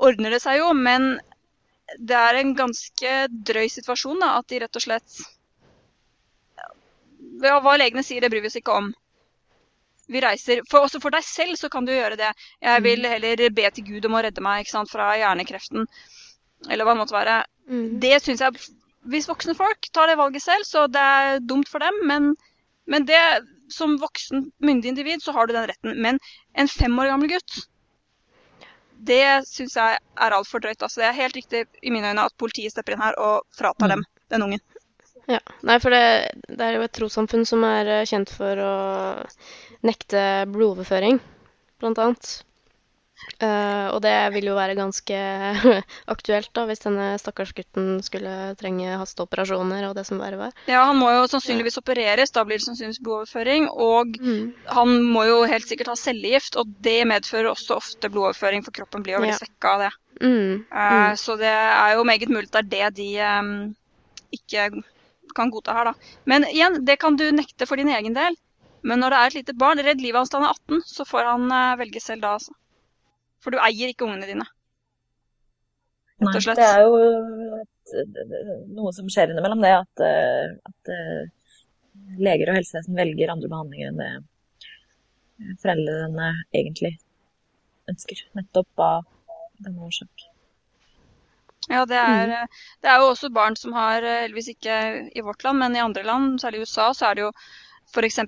[0.00, 1.12] ordner det seg jo, men
[1.98, 3.12] det er en ganske
[3.50, 5.20] drøy situasjon da, at de rett og slett
[7.42, 8.90] ja, Hva legene sier, det bryr vi oss ikke om.
[10.10, 12.30] Vi reiser, for, Også for deg selv så kan du gjøre det.
[12.62, 15.86] Jeg vil heller be til Gud om å redde meg sant, fra hjernekreften,
[16.68, 17.40] eller hva det måtte være.
[17.70, 17.86] Mm.
[18.02, 18.70] Det syns jeg
[19.10, 22.34] Hvis voksne folk tar det valget selv, så det er dumt for dem, men,
[22.90, 23.22] men det
[23.72, 25.94] som voksen, myndig individ, så har du den retten.
[26.02, 26.18] Men
[26.58, 27.62] en fem år gammel gutt,
[29.00, 30.82] det syns jeg er altfor drøyt.
[30.82, 33.88] Altså, det er helt riktig i mine øyne at politiet stepper inn her og fratar
[33.88, 33.94] Mm.
[33.94, 34.60] dem den ungen.
[35.30, 35.38] Ja.
[35.62, 36.02] Nei, for det,
[36.48, 38.74] det er jo et trossamfunn som er eh, kjent for å
[39.86, 41.20] nekte blodoverføring,
[41.80, 42.30] blant annet.
[43.40, 45.16] Eh, og det vil jo være ganske
[46.14, 50.52] aktuelt da, hvis denne stakkars gutten skulle trenge hasteoperasjoner og det som verre var.
[50.68, 53.68] Ja, Han må jo sannsynligvis opereres, da blir det sannsynligvis blodoverføring.
[53.72, 54.52] Og Mm.
[54.68, 59.02] han må jo helt sikkert ha cellegift, og det medfører også ofte blodoverføring, for kroppen
[59.06, 59.40] blir jo veldig Ja.
[59.40, 59.92] svekka av det.
[60.20, 60.64] Mm.
[60.70, 63.74] Eh, Så det er jo meget mulig at det er det de um,
[64.32, 64.82] ikke
[65.34, 65.94] kan godta her, da.
[66.26, 68.36] Men igjen, det kan du nekte for din egen del.
[68.82, 71.04] Men når det er et lite barn, redd livet hans til han er 18, så
[71.06, 72.52] får han uh, velge selv da, altså.
[73.40, 74.46] For du eier ikke ungene dine.
[76.20, 76.96] Nei, det er jo
[78.76, 81.30] noe som skjer innimellom det, at, eh, at eh,
[82.20, 86.98] leger og helsevesen velger andre behandlinger enn det foreldrene egentlig
[87.88, 88.20] ønsker.
[88.36, 89.08] Nettopp av
[89.64, 90.26] denne årsak.
[91.70, 92.60] Ja, det er, mm.
[92.82, 94.76] det er jo også barn som har, eh, heldigvis ikke
[95.16, 97.32] i vårt land, men i andre land, særlig i USA, så er det jo
[97.90, 98.20] f.eks.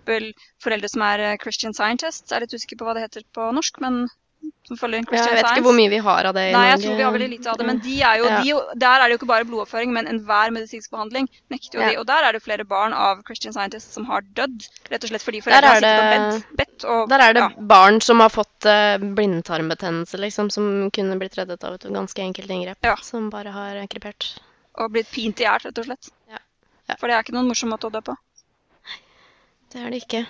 [0.63, 2.31] foreldre som er Christian Scientists.
[2.31, 4.07] Jeg er litt usikker på hva det heter på norsk, men
[4.73, 7.13] jeg vet ikke hvor mye vi har av det i Nei, jeg tror vi har
[7.13, 7.67] veldig lite av det.
[7.67, 8.39] Men de er jo, Ja.
[8.43, 11.91] de, der er det jo ikke bare blodoppføring, men enhver medisinsk behandling nekter jo Ja.
[11.91, 11.99] de.
[11.99, 15.23] Og der er det flere barn av Christian Scientists som har dødd, rett og slett
[15.23, 16.85] fordi foreldre har sittet og bedt.
[16.85, 17.49] og, Der er det ja.
[17.59, 22.49] barn som har fått uh, blindtarmbetennelse, liksom, som kunne blitt reddet av et ganske enkelt
[22.49, 22.79] inngrep.
[23.03, 24.39] Som bare har krepert.
[24.75, 26.09] og blitt pint i hjel, rett og slett.
[26.31, 26.39] Ja.
[26.89, 26.95] Ja.
[26.99, 28.17] For det er ikke noen morsom måte å dø på.
[28.17, 28.99] Nei,
[29.71, 30.27] Det er det ikke.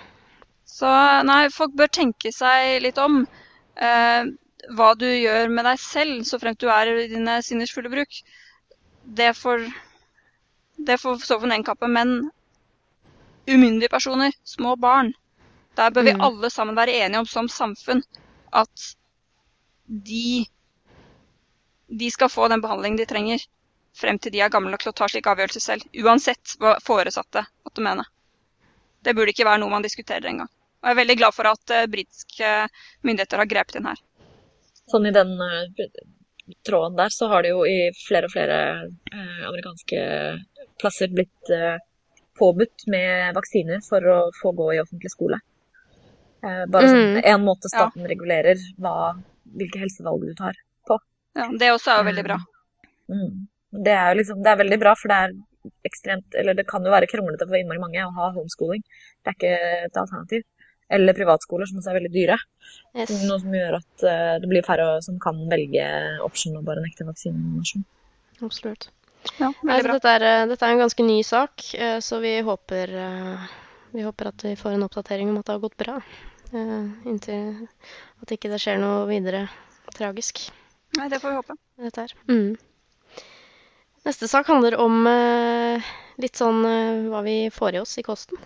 [0.65, 3.27] Så nei, folk bør tenke seg litt om.
[3.75, 4.23] Eh,
[4.77, 8.21] hva du gjør med deg selv, så fremt du er i dine sinners fulle bruk.
[9.03, 9.65] Det får
[10.77, 11.93] det får stå for den ene kappen.
[11.93, 12.31] Men
[13.47, 15.13] umyndige personer, små barn,
[15.75, 16.21] der bør vi Mm.
[16.21, 18.03] alle sammen være enige om som samfunn
[18.53, 18.95] at
[19.87, 20.45] de
[21.89, 23.39] de skal få den behandlingen de trenger
[23.93, 25.83] frem til de er gamle nok til å ta slike avgjørelser selv.
[26.03, 28.05] Uansett hva foresatte måtte mene.
[29.03, 30.49] Det burde ikke være noe man diskuterer engang.
[30.83, 32.49] Og jeg er veldig glad for at uh, britiske
[33.07, 34.01] myndigheter har grepet inn her.
[34.91, 35.85] Sånn i den eh,
[36.67, 40.01] tråden der, så har det jo i flere og flere eh, amerikanske
[40.81, 41.77] plasser blitt eh,
[42.35, 45.39] påbudt med vaksiner for å få gå i offentlig skole.
[46.43, 47.21] Eh, bare sånn Mm.
[47.31, 49.13] en måte staten regulerer hva,
[49.55, 50.59] hvilke helsevalg du tar.
[50.87, 50.99] på.
[51.39, 52.37] Ja, det også er jo veldig bra.
[53.07, 53.47] Mm.
[53.87, 55.31] Det er jo liksom, det er veldig bra, for det er
[55.87, 58.83] ekstremt Eller det kan jo være kronglete for innmari mange å ha homeschooling.
[59.23, 60.43] Det er ikke et alternativ.
[60.93, 62.35] Eller privatskoler, som også er veldig dyre.
[62.95, 63.09] Yes.
[63.25, 65.85] Noe som gjør at eh, det blir færre som kan velge
[66.25, 67.85] option og bare nekte vaksinasjon.
[68.45, 68.89] Absolutt.
[69.39, 69.93] Ja, Nei, veldig så bra.
[69.97, 72.91] dette, er, eh, dette er en ganske ny sak, eh, så vi håper,
[73.93, 75.95] vi håper at vi får en oppdatering om at det har gått bra.
[76.53, 77.67] eh, Inntil
[78.21, 79.47] at ikke det skjer noe videre
[79.95, 80.43] tragisk
[80.99, 81.55] Nei, det får vi håpe.
[81.87, 82.13] dette her.
[82.29, 82.57] Mm.
[84.05, 85.07] Neste sak handler om
[86.21, 86.59] litt sånn
[87.09, 88.37] hva vi får i oss i kosten.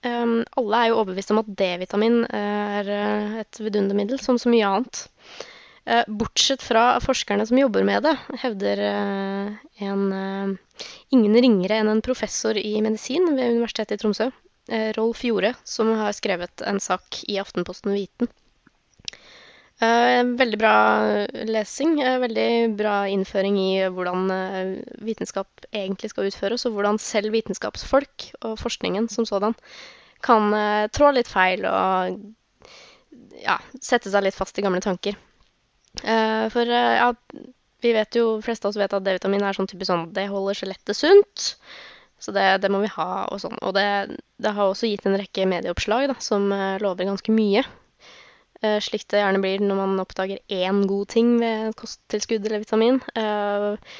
[0.00, 4.68] Um, alle er jo overbevist om at D-vitamin er eh, et vidundermiddel, som så mye
[4.68, 5.02] annet.
[5.84, 9.50] Uh, bortsett fra forskerne som jobber med det, hevder uh,
[9.84, 14.30] en uh, ingen ringere enn en professor i medisin ved Universitetet i Tromsø,
[14.94, 18.28] Rolf Jore, som har skrevet en sak i Aftenposten Viten.
[19.80, 20.74] Eh, veldig bra
[21.48, 22.00] lesing.
[22.02, 28.26] eh, veldig bra innføring i hvordan eh, vitenskap egentlig skal utføres, og hvordan selv vitenskapsfolk
[28.44, 29.56] og forskningen som sådan
[30.20, 30.52] kan
[30.92, 32.18] trå litt feil og
[33.40, 35.16] ja, sette seg litt fast i gamle tanker.
[36.02, 37.06] For ja,
[37.80, 40.58] vi vet jo, fleste av oss vet at D-vitamin er sånn typisk sånn det holder
[40.60, 41.46] skjelettet sunt.
[42.20, 43.56] Så det, det må vi ha og sånn.
[43.64, 46.52] Og det, det har også gitt en rekke medieoppslag da, som
[46.84, 47.64] lover ganske mye.
[48.60, 53.00] Eh, slik det gjerne blir når man oppdager én god ting ved kosttilskudd eller vitamin.
[53.16, 53.94] Eh,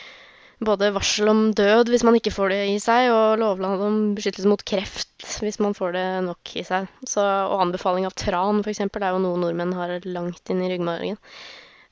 [0.61, 4.51] både varsel om død hvis man ikke får det i seg, og lovnad om beskyttelse
[4.51, 6.90] mot kreft hvis man får det nok i seg.
[7.09, 11.20] Så, og anbefaling av tran, f.eks., er jo noe nordmenn har langt inn i ryggmargen.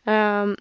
[0.09, 0.57] Um,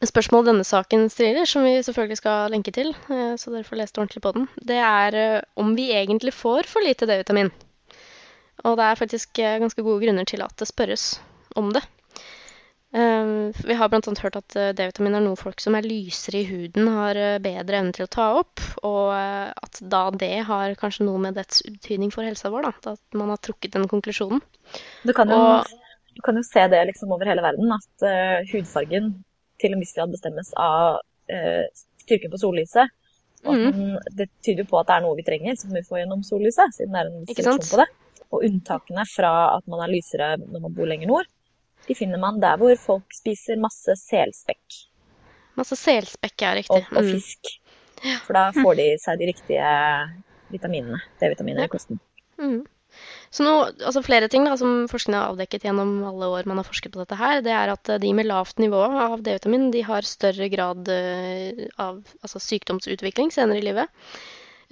[0.00, 3.98] Spørsmålet denne saken stiller, som vi selvfølgelig skal lenke til, eh, så dere får lest
[4.00, 7.52] ordentlig på den, det er eh, om vi egentlig får for lite D-vitamin.
[8.64, 11.20] Og det er faktisk eh, ganske gode grunner til at det spørres
[11.58, 11.82] om det.
[12.92, 14.00] Eh, Vi har bl.a.
[14.22, 17.80] hørt at eh, D-vitamin er noe folk som er lysere i huden, har eh, bedre
[17.80, 22.12] evne til å ta opp, og at da det har kanskje noe med dets betydning
[22.12, 24.42] for helsa vår, da, at man har trukket den konklusjonen.
[25.02, 25.66] Du kan jo, Og-
[26.14, 29.24] du kan jo se det liksom over hele verden, at uh, hudfargen
[29.58, 30.98] til en viss grad bestemmes av
[31.32, 31.64] uh,
[32.04, 32.92] styrken på sollyset.
[33.48, 33.72] Og Mhm.
[33.72, 36.20] den- det tyder jo på at det er noe vi trenger som vi får gjennom
[36.22, 37.88] sollyset, siden det er en seleksjon på det.
[38.32, 41.28] Og unntakene fra at man er lysere når man bor lenger nord,
[41.88, 44.82] de finner man der hvor folk spiser masse selspekk
[45.58, 46.72] Masse selspekk ja, riktig.
[46.72, 47.50] og og fisk.
[48.24, 49.72] For da får de seg de riktige
[50.52, 52.00] vitaminene, D-vitaminer i kosten.
[52.40, 52.62] Mm.
[53.32, 56.66] Så nå, altså flere ting da, som forskerne har avdekket gjennom alle år man har
[56.68, 60.08] forsket på dette her, det er at de med lavt nivå av D-vitamin de har
[60.08, 64.04] større grad eh, av altså sykdomsutvikling senere i livet.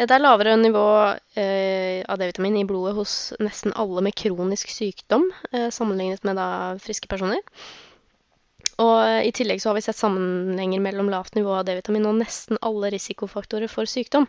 [0.00, 0.82] Det er lavere nivå
[1.36, 6.46] eh, av D-vitamin i blodet hos nesten alle med kronisk sykdom, eh, sammenlignet med da
[6.80, 7.42] friske personer.
[8.80, 12.16] Og eh, i tillegg så har vi sett sammenhenger mellom lavt nivå av D-vitamin og
[12.22, 14.24] nesten alle risikofaktorer for sykdom.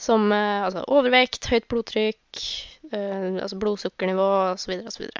[0.00, 2.44] Som eh, altså overvekt, høyt blodtrykk,
[2.92, 4.78] eh, altså blodsukkernivå osv.
[4.88, 5.10] osv.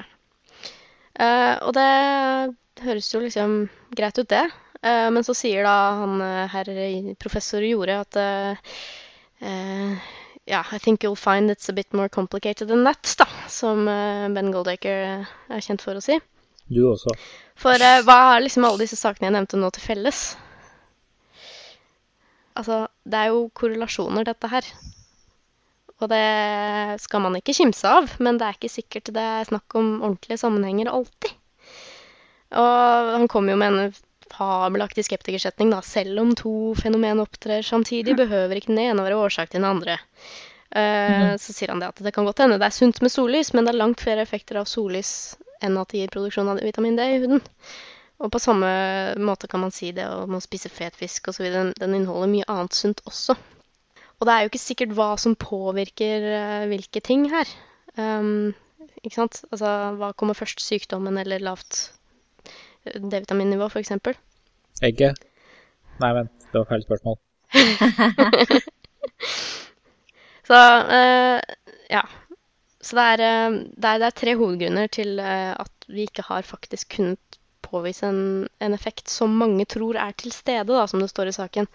[1.17, 1.87] Uh, og det
[2.85, 3.59] høres jo liksom
[3.97, 4.45] greit ut, det.
[4.81, 6.69] Eh, men så sier da han herr
[7.21, 8.19] professor Jorde at
[9.39, 13.27] ja, I think you'll find it's a bit more complicated than that, da.
[13.49, 14.97] Som eh, Ben Goldacre
[15.49, 16.17] er kjent for å si.
[16.71, 17.13] Du også.
[17.59, 20.21] For eh, hva har liksom alle disse sakene jeg nevnte nå til felles?
[22.57, 24.69] Altså, det er jo korrelasjoner, dette her.
[25.97, 26.25] Og det
[27.01, 30.39] skal man ikke kimse av, men det er ikke sikkert det er snakk om ordentlige
[30.41, 31.33] sammenhenger alltid.
[32.57, 33.95] Og han kom jo med en
[34.33, 35.81] fabelaktig skeptikersetning, da.
[35.85, 39.97] Selv om to fenomen opptrer samtidig, behøver ikke den ene være årsak til den andre.
[40.71, 43.53] Eh, Så sier han det at det kan godt hende det er sunt med sollys,
[43.53, 46.97] men det er langt flere effekter av sollys enn at det gir produksjon av vitamin
[46.97, 47.41] D i huden.
[48.17, 48.67] Og på samme
[49.21, 51.47] måte kan man si det om å spise fet fisk osv.
[51.53, 53.35] Den, den inneholder mye annet sunt også.
[54.17, 57.49] Og det er jo ikke sikkert hva som påvirker uh, hvilke ting her.
[57.93, 58.55] Um,
[59.03, 59.43] ikke sant?
[59.51, 61.91] Altså, hva kommer først, sykdommen eller lavt
[62.95, 63.91] D-vitaminnivå, f.eks.?
[64.85, 65.23] Egget?
[66.01, 67.17] Nei, vent, det var feil spørsmål.
[70.47, 71.39] Så uh,
[71.91, 72.03] ja.
[72.87, 76.23] Så det er, eh, det, er, det er tre hovedgrunner til eh, at vi ikke
[76.23, 81.01] har faktisk kunnet påvise en, en effekt som mange tror er til stede, da, som
[81.03, 81.67] det står i saken.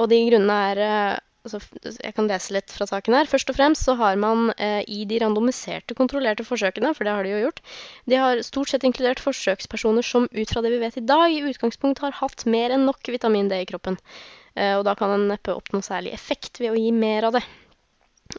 [0.00, 3.30] Og de grunnene er altså, Jeg kan lese litt fra saken her.
[3.30, 7.26] Først og fremst så har man eh, i de randomiserte, kontrollerte forsøkene, for det har
[7.26, 7.62] de jo gjort,
[8.06, 11.44] de har stort sett inkludert forsøkspersoner som ut fra det vi vet i dag, i
[11.48, 13.98] utgangspunkt har hatt mer enn nok vitamin D i kroppen.
[14.58, 17.44] Eh, og da kan en neppe oppnå særlig effekt ved å gi mer av det.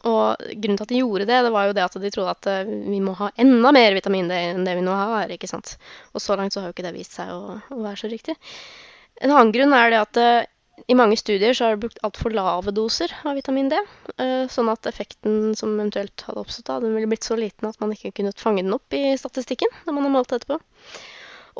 [0.06, 2.48] Og grunnen til at de gjorde det, det var jo det at de trodde at
[2.50, 5.32] eh, vi må ha enda mer vitamin D enn det vi nå har.
[5.34, 5.74] ikke sant?
[6.14, 8.36] Og så langt så har jo ikke det vist seg å, å være så riktig.
[9.20, 10.48] En annen grunn er det at eh,
[10.88, 13.78] i mange studier så har det brukt altfor lave doser av vitamin D.
[14.16, 17.80] eh, sånn at effekten som eventuelt hadde oppstått, da, den ville blitt så liten at
[17.82, 20.60] man ikke kunne fange den opp i statistikken når man har målt etterpå.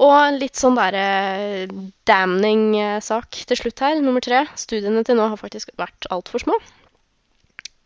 [0.01, 1.67] Og en litt sånn derre
[2.09, 4.45] damning eh, sak til slutt her, nummer tre.
[4.57, 6.57] Studiene til nå har faktisk vært altfor små.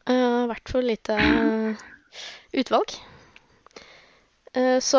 [0.04, 1.84] Uh, vært for lite eh,
[2.60, 2.98] utvalg.
[4.54, 4.98] Eh, så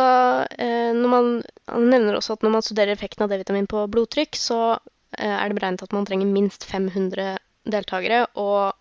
[0.60, 1.28] eh, når man
[1.72, 4.82] Han nevner også at når man studerer effekten av D-vitamin på blodtrykk, så eh,
[5.18, 7.38] er det beregnet at man trenger minst 500
[7.72, 8.26] deltakere.
[8.36, 8.74] Og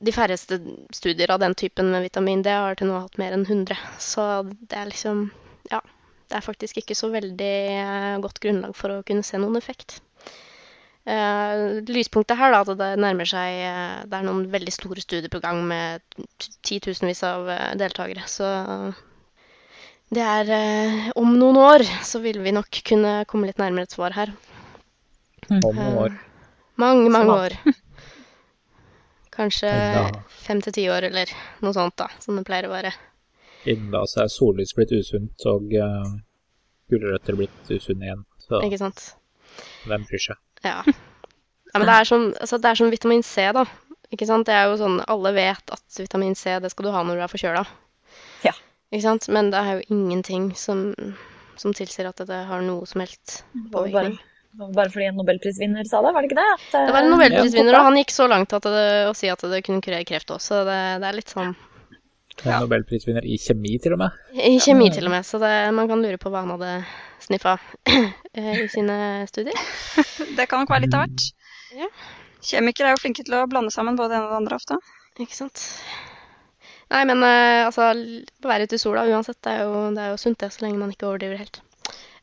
[0.00, 0.60] de færreste
[0.96, 3.76] studier av den typen med vitamin D har til nå hatt mer enn 100.
[4.00, 4.26] Så
[4.60, 5.30] det er liksom
[5.70, 5.82] Ja.
[6.30, 9.96] Det er faktisk ikke så veldig eh, godt grunnlag for å kunne se noen effekt.
[11.10, 15.32] Uh, lyspunktet her da, at det nærmer seg eh, Det er noen veldig store studier
[15.32, 16.04] på gang med
[16.62, 18.26] titusenvis av eh, deltakere.
[18.28, 18.46] Så
[20.14, 23.96] det er eh, Om noen år så vil vi nok kunne komme litt nærmere et
[23.96, 24.34] svar her.
[25.48, 26.16] Noen år.
[26.80, 27.56] Mange, mange år.
[29.36, 29.70] Kanskje
[30.44, 31.30] fem til ti år, eller
[31.64, 32.92] noe sånt, da, som det pleier å være.
[33.68, 36.08] Innen da så er sollys blitt usunt, og uh,
[36.90, 38.24] gulrøtter blitt usunne igjen.
[38.40, 39.04] Så Ikke sant?
[39.88, 40.40] hvem bryr seg?
[40.64, 40.80] Ja.
[40.86, 43.64] ja men det er, som, altså, det er som vitamin C, da.
[44.10, 44.48] Ikke sant?
[44.48, 47.24] Det er jo sånn Alle vet at vitamin C det skal du ha når du
[47.24, 47.62] er forkjøla.
[48.46, 48.54] Ja.
[48.90, 49.28] Ikke sant?
[49.30, 50.88] Men det er jo ingenting som,
[51.60, 54.18] som tilsier at det har noe som helst påvirkning.
[54.58, 56.46] Bare fordi en nobelprisvinner sa det, var det ikke det?
[56.56, 59.30] At, Det var en eh, nobelprisvinner, og han gikk så langt at det, å si
[59.30, 60.64] at det kunne kurere kreft også.
[60.68, 61.52] Det, det er litt sånn
[62.40, 64.18] En nobelprisvinner i kjemi, til og med.
[64.34, 66.72] I kjemi til og med, så det, man kan lure på hva han hadde
[67.20, 67.56] sniffa
[68.40, 68.96] i sine
[69.30, 69.56] studier.
[70.38, 71.26] Det kan nok være litt av hvert.
[71.76, 71.90] Ja.
[72.50, 74.78] Kjemikere er jo flinke til å blande sammen både det ene og det andre ofte.
[75.20, 75.66] Ikke sant.
[76.90, 80.14] Nei, men eh, altså l- Være ute i sola uansett, det er, jo, det er
[80.14, 81.60] jo sunt det, så lenge man ikke overdriver helt.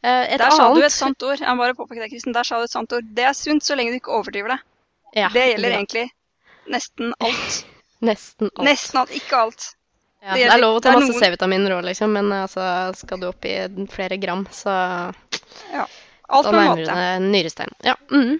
[0.03, 1.39] Eh, et Der sa du et sant ord.
[1.41, 2.36] Jeg bare påpeke det, Kristen.
[2.36, 3.07] Der sa du et sant ord.
[3.17, 4.60] Det er sunt så lenge du ikke overdriver det.
[5.15, 6.05] ja, Det gjelder ja, egentlig
[6.67, 7.57] nesten alt.
[8.07, 8.65] Nesten alt.
[8.67, 9.71] Nesten alt, ikke alt.
[10.21, 12.65] Ja, det det, er lov å ta masse noen- C-vitaminer òg, liksom, men altså,
[12.97, 13.55] skal du opp i
[13.89, 14.73] flere gram, så
[16.27, 17.73] Alt da nærmer du deg nyrestein.
[17.86, 17.95] Ja.
[18.12, 18.38] Mm.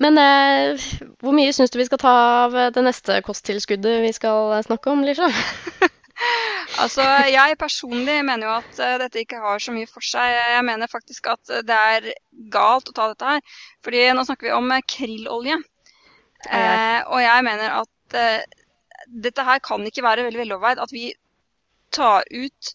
[0.00, 0.84] Men eh,
[1.20, 2.12] hvor mye syns du vi skal ta
[2.46, 5.28] av det neste kosttilskuddet vi skal snakke om, Lisha?
[6.82, 10.32] Altså, jeg personlig mener jo at eh, dette ikke har så mye for seg.
[10.34, 12.08] Jeg mener faktisk at det er
[12.52, 13.58] galt å ta dette her.
[13.84, 15.58] Fordi nå snakker vi om eh, krillolje.
[16.48, 18.62] Eh, og jeg mener at eh,
[19.26, 20.82] dette her kan ikke være veldig veloverveid.
[20.82, 21.12] At vi
[21.94, 22.72] tar ut,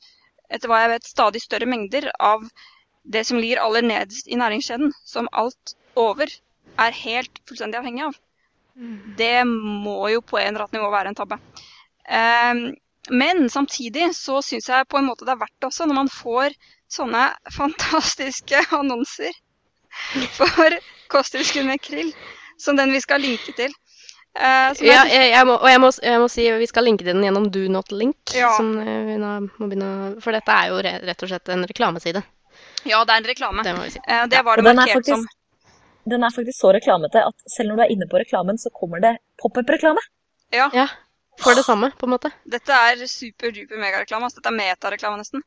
[0.53, 2.45] etter hva jeg vet, stadig større mengder av
[3.07, 6.29] det som ligger aller nederst i næringskjeden, som alt over
[6.77, 8.17] er helt fullstendig avhengig av.
[9.17, 11.39] Det må jo på en eller annen nivå være en tabbe.
[12.05, 12.59] Eh,
[13.09, 16.11] men samtidig så syns jeg på en måte det er verdt det også, når man
[16.11, 16.55] får
[16.91, 17.25] sånne
[17.59, 19.35] fantastiske annonser
[20.37, 20.77] for
[21.11, 22.13] kosttilskudd med krill,
[22.61, 23.73] som den vi skal linke til.
[24.37, 27.15] Uh, Ja, jeg, jeg må, og jeg må, jeg må si vi skal linke til
[27.15, 28.35] den gjennom Do Not Link.
[28.37, 28.51] Ja.
[28.57, 29.89] Som eh, vi nå må begynne,
[30.21, 32.21] for dette er jo re, rett og slett en reklameside.
[32.85, 33.65] ja, det er en reklame.
[33.65, 34.03] Det må vi si.
[34.05, 35.25] uh, det var det den er, markert som.
[36.13, 39.01] den er faktisk så reklamete at selv når du er inne på reklamen, så kommer
[39.01, 40.05] det pop-up-reklame.
[40.53, 40.87] Ja, Ja.
[41.41, 42.31] For det samme, på en måte.
[42.49, 44.25] dette er super-duper megareklame.
[44.27, 45.43] Altså, dette er metareklame nesten.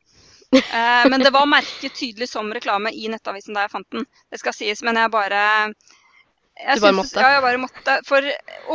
[0.52, 4.06] Eh, men det var merket tydelig som reklame i nettavisen da jeg fant den.
[4.30, 5.42] Det skal sies, men jeg bare
[6.60, 7.20] jeg Du bare synes- måtte?
[7.22, 7.98] Ja, jeg bare måtte.
[8.06, 8.30] For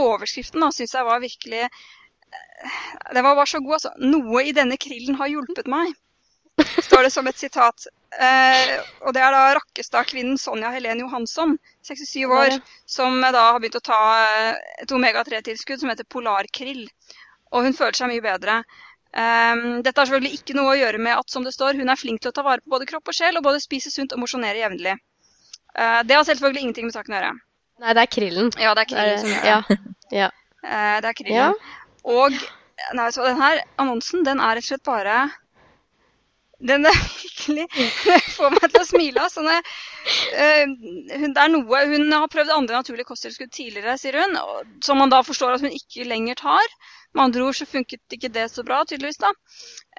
[0.05, 2.79] overskriften da syns jeg var virkelig eh,
[3.13, 3.91] Den var bare så god, altså.
[3.99, 5.93] Noe i denne krillen har hjulpet meg.
[6.87, 7.87] Står det som et sitat.
[8.15, 13.59] Eh, og det er da Rakkestad-kvinnen Sonja Helen Johansson, 67 år, som eh, da har
[13.59, 16.85] begynt å ta eh, et omega-3-tilskudd som heter Polarkrill.
[17.51, 18.61] Og hun føler seg mye bedre.
[19.15, 21.99] Ehm, dette har selvfølgelig ikke noe å gjøre med at som det står, hun er
[21.99, 24.19] flink til å ta vare på både kropp og sjel, og både spise sunt og
[24.23, 24.97] mosjonere jevnlig.
[25.75, 27.31] Eh, det har selvfølgelig ingenting med saken å gjøre.
[27.83, 28.51] Nei, det er krillen.
[28.59, 29.53] Ja, det er krillen er, som gjør det.
[29.53, 30.19] ja.
[30.23, 30.29] ja.
[30.65, 31.15] Eh, det er ja.
[31.21, 31.57] krillen.
[32.15, 32.37] Og
[32.95, 35.17] nei, så den her annonsen, den er rett og slett bare
[36.65, 37.67] Den er virkelig
[38.09, 39.27] Den får meg til å smile.
[39.31, 39.71] Sånn at,
[40.33, 44.37] eh, hun, det er noe, hun har prøvd andre naturlige kosttilskudd tidligere, sier hun,
[44.85, 46.75] som man da forstår at hun ikke lenger tar.
[47.15, 49.21] Med andre ord så funket ikke det så bra, tydeligvis.
[49.23, 49.31] da.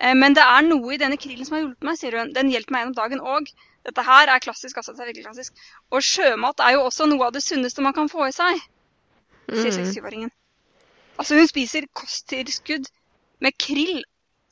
[0.03, 2.35] Uh, men det er noe i denne krillen som har hjulpet meg, sier hun.
[2.37, 3.25] Den hjelper meg gjennom dagen.
[3.25, 3.53] òg.
[3.87, 4.77] dette her er klassisk.
[4.77, 5.69] altså, det er virkelig klassisk.
[5.95, 8.59] Og sjømat er jo også noe av det sunneste man kan få i seg,
[9.47, 9.79] sier Mm.
[9.79, 10.31] 67-åringen.
[11.19, 12.89] Altså hun spiser kosttilskudd
[13.41, 14.03] med krill,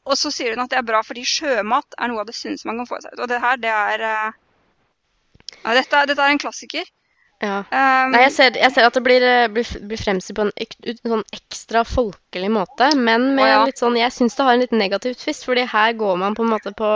[0.05, 2.69] og så sier hun at det er bra fordi sjømat er noe av det sunneste
[2.69, 3.17] man kan få i seg.
[3.17, 4.37] Og det her, det er eh,
[5.63, 6.91] ja, dette, dette er en klassiker.
[7.45, 7.57] ja.
[7.73, 10.53] Um, Nei, jeg ser, jeg ser at det blir, eh, blir, blir fremstilt på en
[10.61, 13.63] ek, en, sånn ekstra folkelig måte, men med Å, ja.
[13.71, 16.45] litt sånn Jeg syns det har en litt negativ twist, fordi her går man på
[16.45, 16.91] en måte på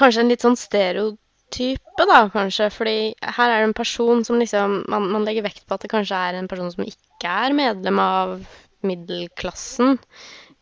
[0.00, 2.66] kanskje en litt sånn stereotype, da, kanskje.
[2.74, 2.96] Fordi
[3.38, 6.18] her er det en person som liksom man, man legger vekt på at det kanskje
[6.18, 8.40] er en person som ikke er medlem av
[8.82, 10.00] middelklassen.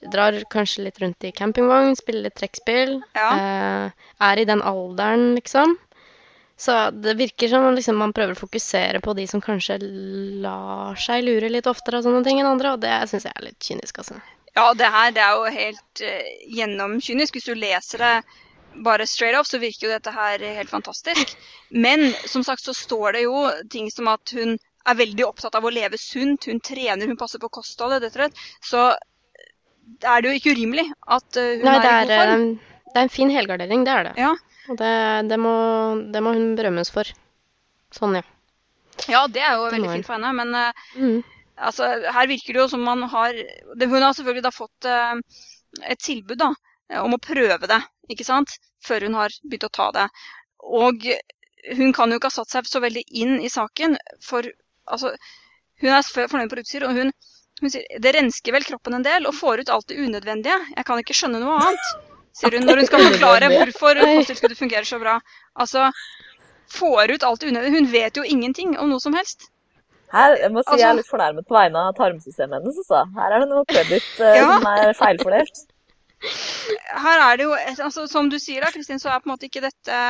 [0.01, 2.97] Drar kanskje litt rundt i campingvogn, spiller litt trekkspill.
[3.19, 3.29] Ja.
[3.37, 5.77] Eh, er i den alderen, liksom.
[6.61, 9.79] Så det virker som om liksom, man prøver å fokusere på de som kanskje
[10.45, 13.47] lar seg lure litt oftere av sånne ting enn andre, og det syns jeg er
[13.47, 14.19] litt kynisk, altså.
[14.59, 17.39] Ja, det her det er jo helt uh, gjennomkynisk.
[17.39, 18.15] Hvis du leser det
[18.85, 21.37] bare straight off, så virker jo dette her helt fantastisk.
[21.71, 24.59] Men som sagt så står det jo ting som at hun
[24.89, 28.21] er veldig opptatt av å leve sunt, hun trener, hun passer på kostholdet.
[28.65, 28.91] Så
[30.03, 32.45] er det jo ikke urimelig at uh, hun Nei, er i god form.
[32.45, 34.15] Nei, det er en fin helgardering, det er det.
[34.19, 34.31] Ja.
[34.71, 34.93] Og det,
[35.31, 35.55] det, må,
[36.15, 37.09] det må hun berømmes for.
[37.95, 38.25] Sånn, ja.
[39.09, 41.23] Ja, det er jo Det veldig fint for henne, men eh, Mm.
[41.57, 43.33] altså, her virker det jo som man har
[43.81, 45.15] Hun har selvfølgelig da fått eh,
[45.89, 46.51] et tilbud da,
[46.91, 47.81] eh, om å prøve det,
[48.13, 48.53] ikke sant?
[48.85, 50.07] Før hun har begynt å ta det.
[50.65, 51.07] Og
[51.79, 54.47] hun kan jo ikke ha satt seg så veldig inn i saken, for
[54.87, 55.15] altså,
[55.81, 57.13] hun er fornøyd på utstyr, og hun,
[57.61, 60.57] hun sier det rensker vel kroppen en del og får ut alt det unødvendige.
[60.77, 61.93] Jeg kan ikke skjønne noe annet,
[62.37, 65.19] sier hun når hun skal forklare hvorfor kosttilskuddet fungerer så bra.
[65.61, 65.91] Altså,
[66.73, 67.81] får ut alt det unødvendige.
[67.81, 69.51] Hun vet jo ingenting om noe som helst.
[70.11, 72.79] Her, jeg må si jeg er Altså- litt fornærmet på vegne av tarmsystemet hennes.
[72.83, 73.05] Altså.
[73.15, 74.49] Her er det noe kreditt uh, Ja.
[74.57, 75.61] som er feilfordelt.
[77.05, 77.55] her er det jo,
[77.85, 80.01] altså, Som du sier, da, Kristin, så er på en måte ikke dette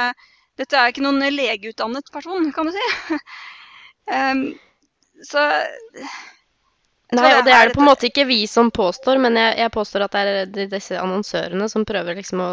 [0.59, 3.19] Dette er ikke noen legeutdannet person, kan du si.
[4.11, 4.43] Um,
[5.31, 5.45] så
[7.17, 9.57] Nei, det og det er det på en måte ikke vi som påstår, men jeg,
[9.59, 12.51] jeg påstår at det er disse annonsørene som prøver liksom å,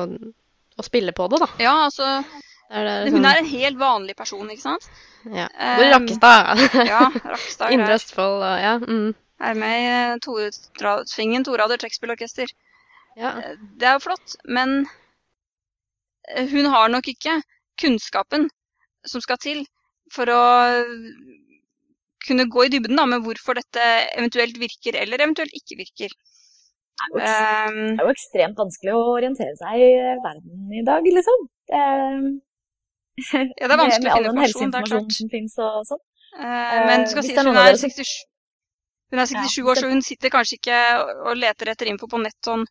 [0.82, 1.50] å spille på det, da.
[1.62, 4.88] ja, altså Det er, det Hun sånn- er en helt vanlig person, ikke sant?
[5.28, 5.46] ja.
[5.54, 6.64] Hvor i um, Rakkestad?
[6.90, 7.72] Ja, Rakkestad.
[7.76, 7.96] Indre.
[8.00, 8.74] Østfold og ja.
[8.82, 9.14] Mm,
[9.52, 12.50] Er med i eh, Tora- Svingen torader trekkspillorkester.
[13.18, 13.36] ja.
[13.78, 14.88] Det er jo flott, men
[16.34, 17.38] eh, hun har nok ikke
[17.82, 18.50] kunnskapen
[19.06, 19.64] som skal til
[20.14, 20.42] for å
[22.26, 23.86] kunne gå i dybden da, med hvorfor dette
[24.18, 26.16] eventuelt virker, eller eventuelt ikke virker.
[26.98, 30.72] Det er jo Um, det er jo ekstremt vanskelig å orientere seg i eh, verden
[30.74, 31.44] i dag, liksom.
[31.70, 32.16] Det er,
[33.62, 35.14] ja, det er vanskelig med, med å finne informasjon, det er klart.
[35.20, 36.02] som finnes og sånn.
[36.38, 38.16] Eh, men du skal hvis si er hun er 67,
[39.14, 40.82] hun er 67 Ja, år, så hun sitter kanskje ikke
[41.30, 42.66] og leter etter info på nett sånn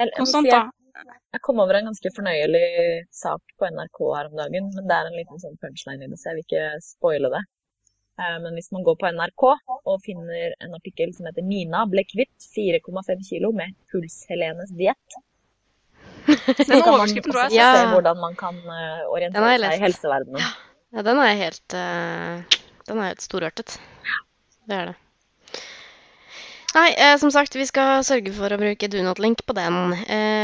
[0.00, 0.62] må si da.
[1.34, 2.68] jeg kom over en ganske fornøyelig
[3.14, 6.18] sak på NRK her om dagen, men det er en liten sånn punchline i det,
[6.20, 7.42] så jeg vil ikke spoile det.
[8.20, 9.44] Eh, Men hvis man går på NRK
[9.88, 15.16] og finner en artikkel som heter 'Nina ble kvitt 4,5 kilo med Puls-Helenes diett',
[16.66, 17.70] så kan man også Ja.
[17.74, 20.42] se hvordan man kan eh, orientere seg i helseverdenen.
[20.92, 22.42] ja, den er helt eh,
[22.86, 23.78] Den er helt storørtet.
[24.68, 24.96] Det er det.
[26.74, 29.74] Nei, eh, som sagt, vi skal sørge for å bruke do not link på den.
[30.08, 30.41] Eh,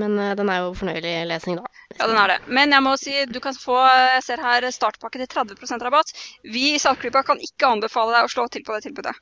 [0.00, 1.70] men eh, den er jo fornøyelig lesning, da.
[1.96, 2.38] Ja, den er det.
[2.46, 6.12] Men jeg må si, du kan få jeg ser her startpakke til 30% rabatt.
[6.44, 9.16] Vi i Saltklypa kan ikke anbefale deg å slå til på det tilbudet.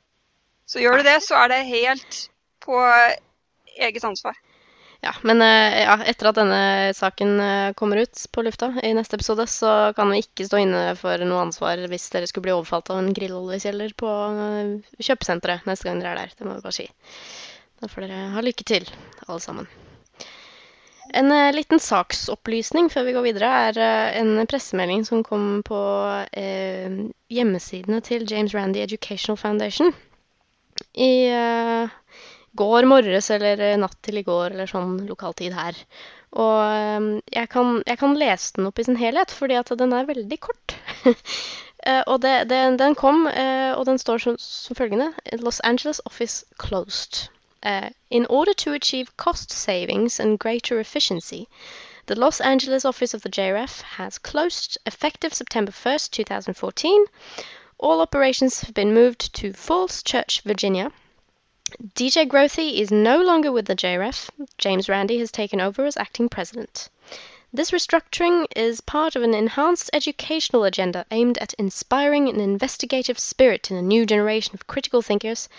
[0.69, 2.21] Så gjør du det, så er det helt
[2.61, 2.77] på
[3.79, 4.37] eget ansvar.
[5.01, 9.15] Ja, men eh, ja, etter at denne saken eh, kommer ut på lufta i neste
[9.15, 12.91] episode, så kan vi ikke stå inne for noe ansvar hvis dere skulle bli overfalt
[12.91, 16.35] av en grilloljekjeller på eh, kjøpesenteret neste gang dere er der.
[16.35, 16.89] Det må vi bare si.
[17.79, 18.91] Da får dere ha lykke til,
[19.29, 19.71] alle sammen.
[21.13, 25.79] En eh, liten saksopplysning før vi går videre, er eh, en pressemelding som kom på
[26.37, 26.99] eh,
[27.33, 29.93] hjemmesidene til James Randi Educational Foundation
[30.93, 31.89] i eh,
[32.59, 35.77] går morges eller eh, natt til i går eller sånn lokaltid her.
[36.39, 39.95] Og eh, jeg kan, jeg kan lese den opp i sin helhet, fordi at den
[39.95, 40.77] er veldig kort.
[42.11, 47.29] Og det, det, den kom, og den står som, som følgende Los Angeles office closed.
[47.61, 51.49] In order to achieve cost savings and greater efficiency,
[52.05, 57.05] the Los Angeles office of the JRF has closed effective September 1st, 2014.
[57.77, 60.93] All operations have been moved to Falls Church, Virginia.
[61.95, 64.29] DJ Grothy is no longer with the JRF.
[64.57, 66.87] James Randi has taken over as acting president.
[67.51, 73.69] This restructuring is part of an enhanced educational agenda aimed at inspiring an investigative spirit
[73.69, 75.49] in a new generation of critical thinkers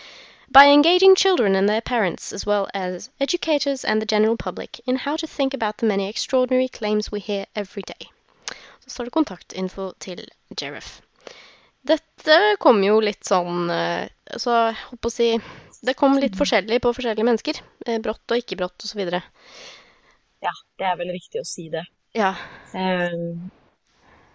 [0.51, 4.97] by engaging children and their parents, as well as educators and the general public, in
[4.97, 8.11] how to think about the many extraordinary claims we hear every day.
[8.81, 10.27] Så står det kontaktinfo til
[10.61, 11.01] Jeref.
[11.87, 15.29] Dette kom jo litt sånn eh, Så jeg holdt på å si
[15.87, 17.61] Det kom litt forskjellig på forskjellige mennesker.
[17.87, 19.01] eh, Brått og ikke brått osv.
[20.45, 21.87] Ja, det er vel riktig å si det.
[22.13, 22.35] Ja.
[22.75, 23.49] Um,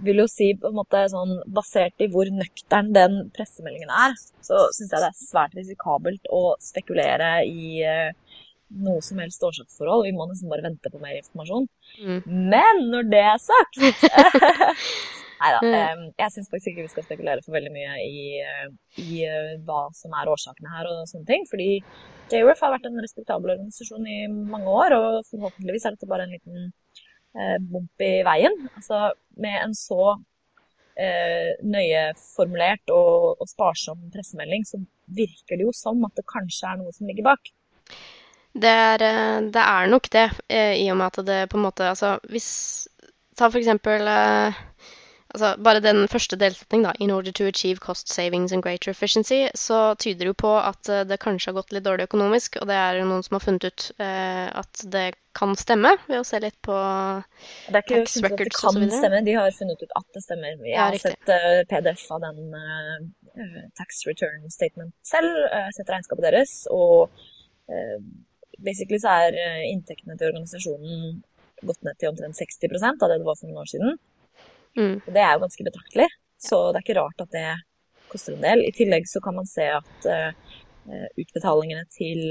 [0.03, 4.65] vil jo si på en måte sånn basert i hvor nøktern den pressemeldingen er, så
[4.75, 8.11] syns jeg det er svært risikabelt å spekulere i eh,
[8.85, 10.07] noe som helst årsaksforhold.
[10.07, 11.67] Vi må nesten bare vente på mer informasjon.
[12.01, 12.19] Mm.
[12.51, 13.79] Men når det er sagt
[15.35, 15.59] Nei da.
[15.61, 16.03] Mm.
[16.15, 18.69] jeg syns faktisk ikke vi skal spekulere for veldig mye i, eh,
[19.03, 21.43] i eh, hva som er årsakene her og sånne ting.
[21.49, 21.69] Fordi
[22.31, 26.33] JRF har vært en respektabel organisasjon i mange år, og forhåpentligvis er dette bare en
[26.33, 26.71] liten
[27.59, 28.53] bump i veien.
[28.77, 29.09] Altså
[29.41, 30.15] med en så
[30.95, 34.79] eh, nøye formulert og, og sparsom pressemelding, så
[35.15, 37.51] virker det jo som at det kanskje er noe som ligger bak.
[38.55, 41.67] Det er, eh, det er nok det, eh, i og med at det på en
[41.67, 42.87] måte Altså, hvis
[43.35, 44.59] Ta for eksempel eh,
[45.35, 49.49] Altså, bare den første delsetningen, da, 'in order to achieve cost savings and greater efficiency',
[49.55, 52.69] så tyder det jo på at eh, det kanskje har gått litt dårlig økonomisk, og
[52.69, 56.23] det er jo noen som har funnet ut eh, at det kan stemme, ved å
[56.23, 59.21] se litt på Det er ikke Tax funnet at det records og så kan stemme,
[59.27, 60.55] de har funnet ut at det stemmer.
[60.63, 61.11] Jeg Ja, har riktig.
[61.17, 67.11] sett eh, PDF av den eh, tax return statement selv, uh, sett regnskapet deres, og
[67.67, 67.99] uh,
[68.63, 69.35] basically så er
[69.67, 71.23] inntektene til organisasjonen
[71.67, 73.97] gått ned til omtrent 60 av det det var for noen år siden.
[74.77, 76.09] Mm, Og det er jo ganske betraktelig,
[76.41, 77.47] så det er ikke rart at det
[78.11, 78.63] koster en del.
[78.67, 80.55] I tillegg så kan man se at eh,
[81.17, 82.21] utbetalingene til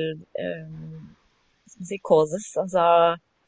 [1.74, 2.84] man si, causes, altså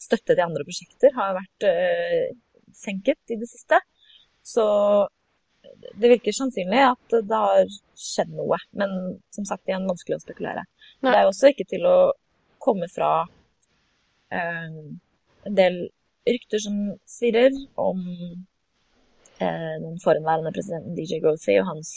[0.03, 2.35] støtte til andre prosjekter, har vært uh,
[2.77, 3.79] senket i det siste.
[4.47, 4.65] Så
[5.99, 8.93] det virker sannsynlig at det har skjedd noe, men
[9.35, 10.67] som sagt igjen vanskelig å spekulere.
[11.01, 11.11] Nei.
[11.11, 11.97] Det er jo også ikke til å
[12.63, 13.11] komme fra
[14.35, 14.77] eh,
[15.47, 15.81] en del
[16.27, 16.79] rykter som
[17.11, 18.01] svirrer om
[19.41, 21.93] den forhenværende presidenten DJ Grothy og hans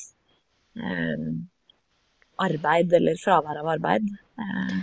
[0.76, 1.30] eh,
[2.40, 4.08] arbeid eller fravær av arbeid.
[4.40, 4.78] Eh,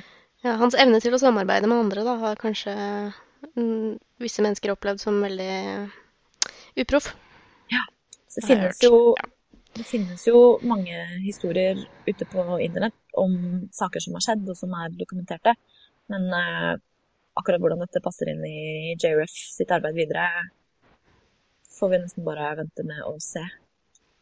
[0.46, 2.74] ja, hans evne til å samarbeide med andre da, har kanskje
[3.56, 5.54] mm, visse mennesker opplevd som veldig
[6.84, 7.12] uproff.
[7.72, 7.82] Ja.
[8.36, 9.14] det finnes, jo,
[9.76, 14.76] det finnes jo mange historier ute på internett om saker som har skjedd og som
[14.76, 15.56] er dokumenterte.
[16.12, 16.74] Men eh,
[17.36, 20.28] akkurat hvordan dette passer inn i JRF sitt arbeid videre,
[21.78, 23.42] får vi nesten bare vente med å se.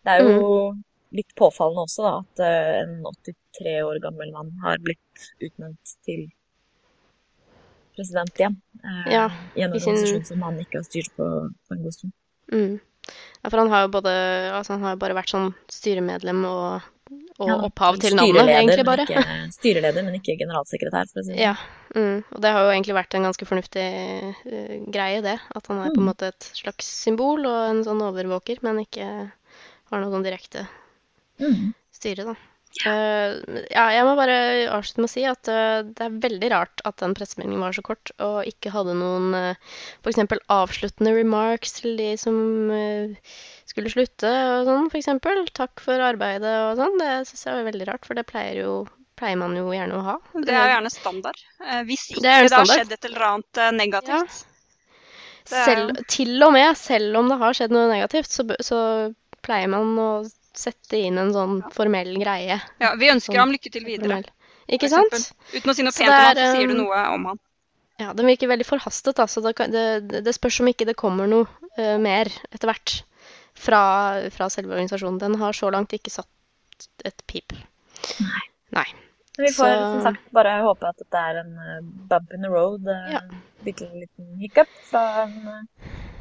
[0.04, 0.82] Det er jo Mm.
[1.14, 6.26] litt påfallende også da, at eh, en 83 år gammel mann har blitt utnevnt til
[7.96, 8.56] president igjen.
[8.84, 11.28] eh, Ja, gjennom en sin- organisasjon som han ikke har styrt på,
[11.68, 12.12] på en god stund.
[12.52, 12.80] Mm.
[13.06, 14.12] Ja, for han har jo både
[14.54, 16.86] Altså, han har jo bare vært sånn styremedlem og,
[17.38, 19.04] og Ja, opphav til navnet, egentlig, men bare.
[19.04, 19.24] Ikke,
[19.58, 21.40] styreleder, men ikke generalsekretær, for å si det.
[21.42, 21.54] Ja.
[21.94, 22.22] Mm.
[22.32, 23.84] Og det har jo egentlig vært en ganske fornuftig
[24.46, 25.36] uh, greie, det.
[25.54, 26.10] At han er på en Mm.
[26.12, 29.06] måte et slags symbol og en sånn overvåker, men ikke
[29.90, 30.66] har noe sånn direkte
[31.42, 31.74] Mm.
[31.92, 32.34] styre, da.
[32.82, 33.34] Eh,
[33.70, 34.36] ja, jeg må bare
[34.74, 37.84] avslutte med å si at eh, det er veldig rart at den pressemeldingen var så
[37.86, 40.18] kort, og ikke hadde noen uh, f.eks.
[40.50, 42.36] avsluttende remarks til de som
[42.74, 43.14] eh,
[43.70, 45.54] skulle slutte og sånn, f.eks.
[45.54, 46.98] Takk for arbeidet og sånn.
[46.98, 48.74] Det syns jeg var veldig rart, for det pleier jo
[49.14, 50.16] pleier man jo gjerne å ha.
[50.34, 51.44] Det er jo gjerne standard.
[51.62, 54.40] Eh, Hvis ikke Det det, har skjedd et eller annet eh, negativt.
[54.40, 54.50] Er-
[55.44, 58.78] Selv, til og med, selv om det har skjedd noe negativt, så, så
[59.44, 60.06] pleier man å
[60.58, 62.60] sette inn en sånn formell greie.
[62.80, 64.20] Ja, vi ønsker Sånn ham lykke til videre.
[64.22, 64.30] Formell.
[64.74, 65.32] Ikke sant?
[65.52, 67.40] Uten å si noe pent om er, så sier du um, noe om han.
[68.00, 69.42] Ja, den virker veldig forhastet, altså.
[69.44, 71.46] Det, det, det- det spørs om ikke det kommer noe
[71.78, 72.94] uh, mer etter hvert
[73.54, 73.82] fra,
[74.34, 75.20] fra selve organisasjonen.
[75.22, 77.52] Den har så langt ikke satt et pip.
[78.20, 78.42] Nei.
[78.74, 78.86] Nei.
[79.38, 81.78] vi får Så- som sagt bare håpe at dette er en eh,
[82.10, 83.20] bump in the road, eh, Ja.
[83.64, 85.38] bitte liten hiccup fra en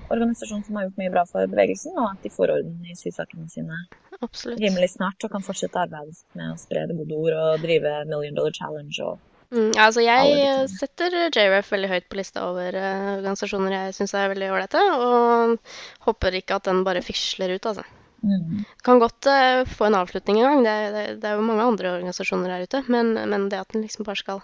[0.10, 3.49] organisasjon som har gjort mye bra for bevegelsen, og at de får orden i sysakene
[3.51, 3.78] sine
[4.20, 4.60] Absolutt.
[4.62, 8.36] rimelig snart og kan fortsette arbeidet med å spre det gode ord og drive Million
[8.39, 9.22] Dollar Challenge og
[9.54, 14.32] Mm, altså jeg setter JRF veldig høyt på lista over uh, organisasjoner jeg syns er
[14.32, 17.84] veldig ålreite, og håper ikke at den bare fisler ut, altså.
[18.26, 18.64] mm.
[18.88, 21.93] Kan godt uh, få en avslutning en gang, det, det, det er jo mange andre
[21.99, 24.41] organisasjoner her ute, men, men det at den liksom bare skal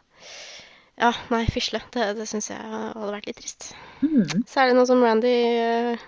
[0.99, 3.69] Ja, nei, fisle, det, det syns jeg hadde vært litt trist.
[4.03, 4.43] Mm.
[4.51, 6.01] Særlig nå som Randy eh,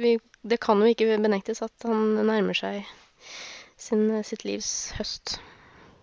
[0.00, 0.12] vi,
[0.46, 2.84] Det kan jo ikke benektes at han nærmer seg
[3.80, 5.38] sin, sitt livs høst.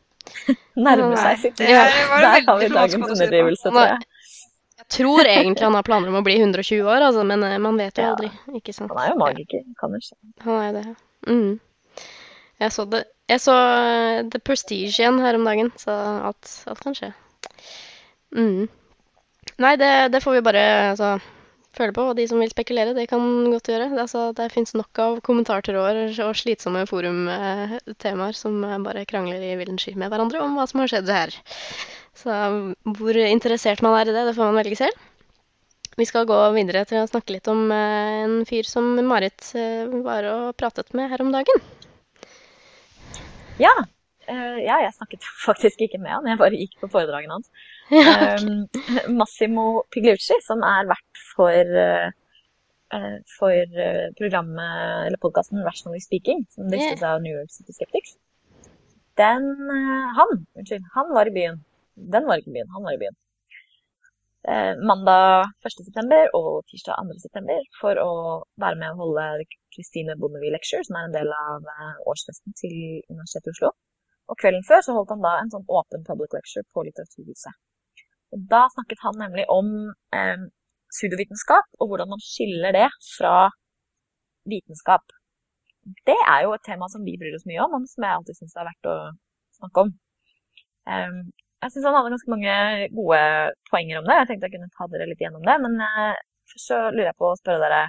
[0.76, 1.78] Nærmer Nei, seg sitt det liv.
[2.12, 4.08] var Der har vi dagens underdrivelse, tror jeg.
[4.78, 7.80] Jeg tror egentlig han har planer om å bli 120 år, altså, men eh, man
[7.80, 8.12] vet jo Ja.
[8.14, 8.30] aldri.
[8.60, 8.92] Ikke sant?
[8.94, 10.18] Han er jo magiker, kan jo skje.
[10.46, 10.84] Han er jo det.
[10.92, 10.98] ja.
[11.32, 12.04] Mm.
[12.62, 15.96] Jeg så det Jeg så eh, The Prestige igjen her om dagen, så
[16.30, 17.10] alt, alt kan skje.
[18.36, 18.68] Mm.
[19.58, 21.16] Nei, det, det får vi bare altså,
[21.78, 23.22] føle på, og de som vil spekulere, det kan
[23.52, 23.90] godt gjøre.
[23.94, 29.56] Det, altså, det fins nok av kommentartråder og slitsomme forumtemaer som eh, bare krangler i
[29.60, 31.36] villen sky med hverandre om hva som har skjedd her.
[32.18, 32.38] Så
[32.98, 35.06] hvor interessert man er i det, det får man velge selv.
[35.98, 39.86] Vi skal gå videre til å snakke litt om eh, en fyr som Marit eh,
[40.06, 41.66] var og pratet med her om dagen.
[43.58, 43.74] Ja.
[44.30, 47.50] ja, jeg snakket faktisk ikke med han, jeg bare gikk på foredragene hans.
[47.90, 48.68] Um,
[49.20, 52.10] Massimo Pigliucci, som er vert for, eh,
[53.38, 58.18] for eh, programmet, eller podkasten Rationally Speaking, som driftes av New York City Skeptics.
[59.18, 59.48] Den,
[60.18, 61.64] han, unnskyld, han var i byen.
[61.96, 63.18] Den var ikke i byen, han var i byen.
[64.48, 66.20] Uh, mandag 1.9.
[66.38, 67.56] og tirsdag 2.9.
[67.80, 68.12] for å
[68.62, 71.66] være med og holde Christine Bondevie Lecture, som er en del av
[72.08, 72.78] årsfesten til
[73.10, 73.74] Universitetet i Oslo.
[74.28, 77.56] Og kvelden før så holdt han da en sånn åpen public lecture på Litteraturhuset.
[78.36, 79.70] Og da snakket han nemlig om
[80.16, 80.48] eh,
[80.92, 83.48] pseudovitenskap, og hvordan man skiller det fra
[84.48, 85.04] vitenskap.
[86.08, 88.40] Det er jo et tema som vi bryr oss mye om, og som jeg alltid
[88.40, 88.96] syns er verdt å
[89.60, 89.94] snakke om.
[90.92, 91.20] Eh,
[91.64, 92.56] jeg syns han hadde ganske mange
[92.94, 93.22] gode
[93.72, 94.18] poenger om det.
[94.22, 95.56] Jeg tenkte jeg kunne ta dere litt gjennom det.
[95.64, 96.20] Men eh,
[96.52, 97.86] først så lurer jeg på å spørre dere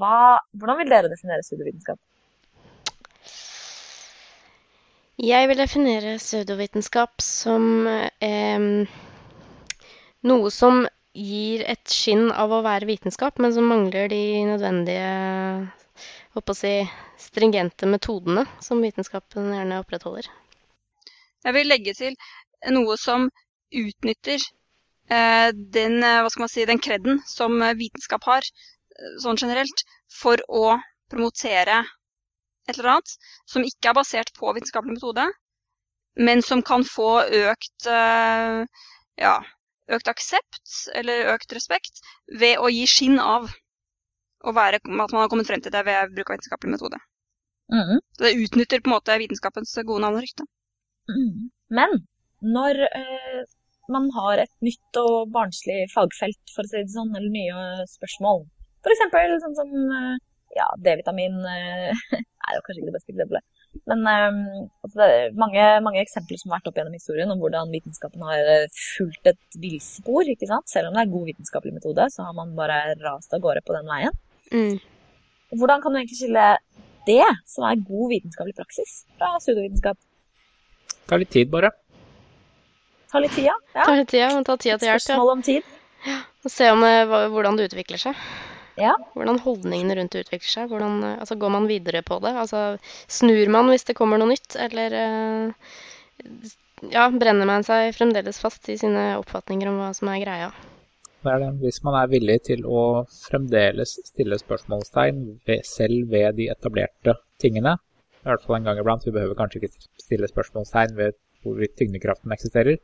[0.00, 2.00] hva, Hvordan vil dere definere pseudovitenskap?
[5.22, 8.68] Jeg vil definere pseudovitenskap som eh,
[10.28, 15.08] noe som gir et skinn av å være vitenskap, men som mangler de nødvendige
[16.36, 16.74] håper å si,
[17.20, 20.28] stringente metodene som vitenskapen gjerne opprettholder.
[21.42, 22.16] Jeg vil legge til
[22.72, 23.28] noe som
[23.72, 28.46] utnytter eh, den, eh, hva skal man si, den kreden som vitenskap har,
[28.96, 30.78] eh, sånn generelt, for å
[31.12, 31.82] promotere
[32.68, 33.16] et eller annet
[33.50, 35.26] som ikke er basert på vitenskapelig metode,
[36.16, 39.32] men som kan få økt, ja,
[39.90, 42.02] økt aksept eller økt respekt
[42.40, 43.48] ved å gi skinn av
[44.42, 46.98] å være, at man har kommet frem til det ved bruk av vitenskapelig metode.
[47.72, 47.98] Mm.
[48.16, 50.46] Så det utnytter på en måte vitenskapens gode navn og rykte.
[51.10, 51.50] Mm.
[51.72, 51.94] Men
[52.42, 53.44] når eh,
[53.92, 58.44] man har et nytt og barnslig fagfelt, for å si det sånn, eller nye spørsmål,
[58.82, 59.02] f.eks.
[59.44, 60.14] sånn som uh,
[60.56, 63.46] ja, D-vitamin er jo kanskje ikke det beste eksempelet.
[63.88, 64.40] Men um,
[64.84, 68.22] altså, det er mange, mange, eksempler som har vært opp gjennom historien om hvordan vitenskapen
[68.28, 70.28] har eh, fulgt et villspor.
[70.28, 70.68] ikke sant?
[70.70, 73.76] Selv om det er god vitenskapelig metode, så har man bare rast av gårde på
[73.78, 74.18] den veien.
[74.52, 74.76] Mm.
[75.58, 76.46] Hvordan kan du egentlig skille
[77.08, 79.98] det, som er god vitenskapelig praksis, fra pseudovitenskap?
[81.10, 81.72] Ta litt tid, bare.
[83.12, 83.58] Ta litt tid, ja.
[83.74, 83.84] ja.
[83.84, 84.30] Ta litt tid, ja.
[84.46, 85.04] Ta tida til hjelp.
[85.04, 85.74] Spørsmål om tid.
[86.06, 86.22] Ja.
[86.42, 88.22] Og se om, eh, hvordan det utvikler seg.
[88.80, 88.94] Ja.
[89.16, 90.72] Hvordan holdningene rundt det utvikler seg.
[90.72, 92.32] Hvordan, eh, altså, går man videre på det?
[92.44, 92.62] Altså,
[93.10, 95.72] snur man hvis det kommer noe nytt, eller uh,
[96.92, 100.52] ja, brenner man seg fremdeles fast i sine oppfatninger om hva som er greia?
[101.22, 101.50] Det er det.
[101.62, 107.76] Hvis man er villig til å fremdeles stille spørsmålstegn ved, selv ved de etablerte tingene,
[108.22, 112.34] i hvert fall en gang iblant, vi behøver kanskje ikke stille spørsmålstegn ved hvorvidt tyngdekraften
[112.34, 112.78] eksisterer,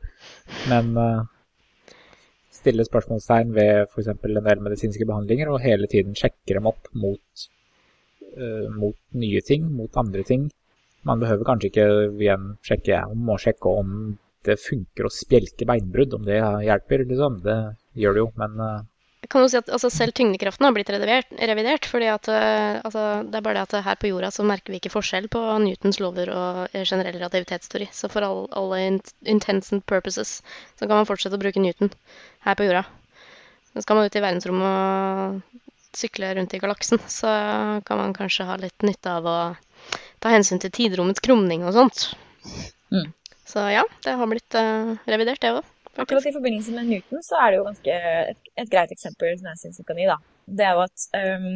[0.71, 1.27] men uh,
[2.59, 4.11] stiller spørsmålstegn ved f.eks.
[4.13, 7.45] en del medisinske behandlinger, og hele tiden sjekker dem opp mot,
[8.35, 10.49] uh, mot, nye ting, mot andre ting.
[11.07, 11.87] Man behøver kanskje ikke
[12.19, 13.93] igjen sjekke, må sjekke om
[14.47, 17.41] det funker å spjelke beinbrudd, om det hjelper, liksom.
[17.43, 17.59] Det
[17.99, 18.87] gjør det jo, men uh,
[19.27, 23.03] kan jo si at altså, Selv tyngdekraften har blitt revidert, revidert fordi at, uh, altså,
[23.27, 25.99] det er bare det at her på jorda så merker vi ikke forskjell på Newtons
[25.99, 27.89] lover og generell relativitetsteori.
[27.91, 28.79] Så for all, alle
[29.27, 30.39] intents and purposes
[30.79, 31.91] så kan man fortsette å bruke Newton
[32.47, 32.85] her på jorda.
[33.73, 35.59] Så skal man ut i verdensrommet og
[35.99, 37.29] sykle rundt i galaksen, så
[37.85, 39.37] kan man kanskje ha litt nytte av å
[40.23, 42.11] ta hensyn til tiderommets krumning og sånt.
[42.93, 43.11] Mm.
[43.49, 45.69] Så ja, det har blitt uh, revidert, det òg.
[45.99, 47.97] Akkurat i forbindelse med Newton så er det jo ganske
[48.31, 50.07] et, et greit eksempel som jeg syns vi kan gi.
[50.09, 50.17] da.
[50.59, 51.49] Det er jo at um,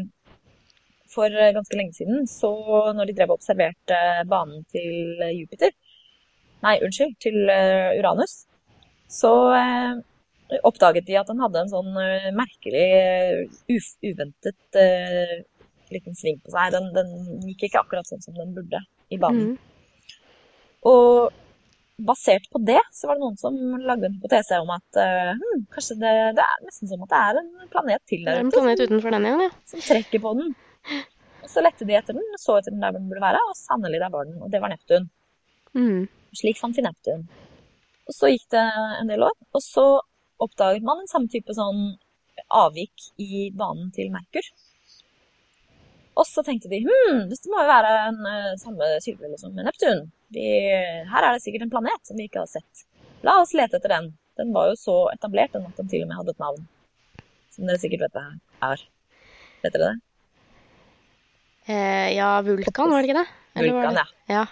[1.14, 2.52] for ganske lenge siden, så
[2.98, 5.74] når de drev og observerte banen til Jupiter
[6.64, 8.46] Nei, unnskyld, til uh, Uranus,
[9.12, 9.98] så uh,
[10.64, 12.86] oppdaget de at den hadde en sånn uh, merkelig,
[14.08, 14.80] uventet
[15.94, 16.72] liten sving på seg.
[16.74, 17.12] Den, den,
[17.50, 18.80] gikk ikke akkurat sånn som den burde
[19.14, 19.54] i banen.
[19.54, 20.14] Mm.
[20.90, 21.43] Og
[22.02, 25.66] basert på det så var det noen som lagde en hypotese om at uh, hmm,
[25.74, 28.46] kanskje det, det, er nesten som at det er en planet til der ute.
[28.48, 29.52] En planet utenfor den igjen, ja.
[29.70, 30.54] Som trekker på den.
[31.44, 34.02] Og så lette de etter den, så etter den der den burde være, og sannelig
[34.02, 34.40] der var den.
[34.42, 35.10] Og det var Neptun.
[35.78, 36.08] Mm.
[36.40, 37.28] Slik fant de Neptun.
[38.10, 38.64] Og så gikk det
[39.00, 39.86] en del år, og så
[40.44, 41.94] oppdaget man en samme type sånn
[42.54, 44.50] avvik i banen til Merkur.
[46.20, 49.70] Og så tenkte de hm, dette må jo være en uh, samme type liksom, med
[49.70, 50.04] Neptun.
[50.34, 50.48] Vi,
[51.10, 52.86] her er det sikkert en planet som vi ikke har sett.
[53.26, 54.10] La oss lete etter den.
[54.40, 56.66] Den var jo så etablert at den til og med hadde et navn.
[57.54, 58.26] Som dere sikkert vet det
[58.66, 58.84] er.
[59.64, 59.96] Vet dere det?
[61.70, 63.28] Eh, ja, Vulkan, var det ikke det?
[63.56, 64.08] Eller Vulkan, det?
[64.34, 64.42] ja.
[64.42, 64.46] ja.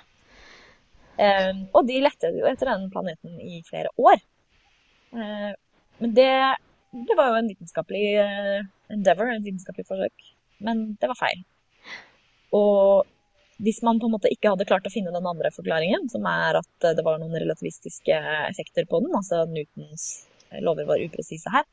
[1.22, 4.22] Eh, og de lette jo etter den planeten i flere år.
[5.12, 5.50] Eh,
[6.02, 6.30] men det,
[6.94, 10.30] det, var jo en vitenskapelig uh, endeavor, en vitenskapelig forsøk.
[10.66, 11.44] Men det var feil.
[12.58, 13.06] Og
[13.62, 16.58] hvis man på en måte ikke hadde klart å finne den andre forklaringen, som er
[16.62, 20.08] at eh, det var noen relativistiske effekter på den, altså Newtons
[20.50, 21.68] eh, lover var upresise her,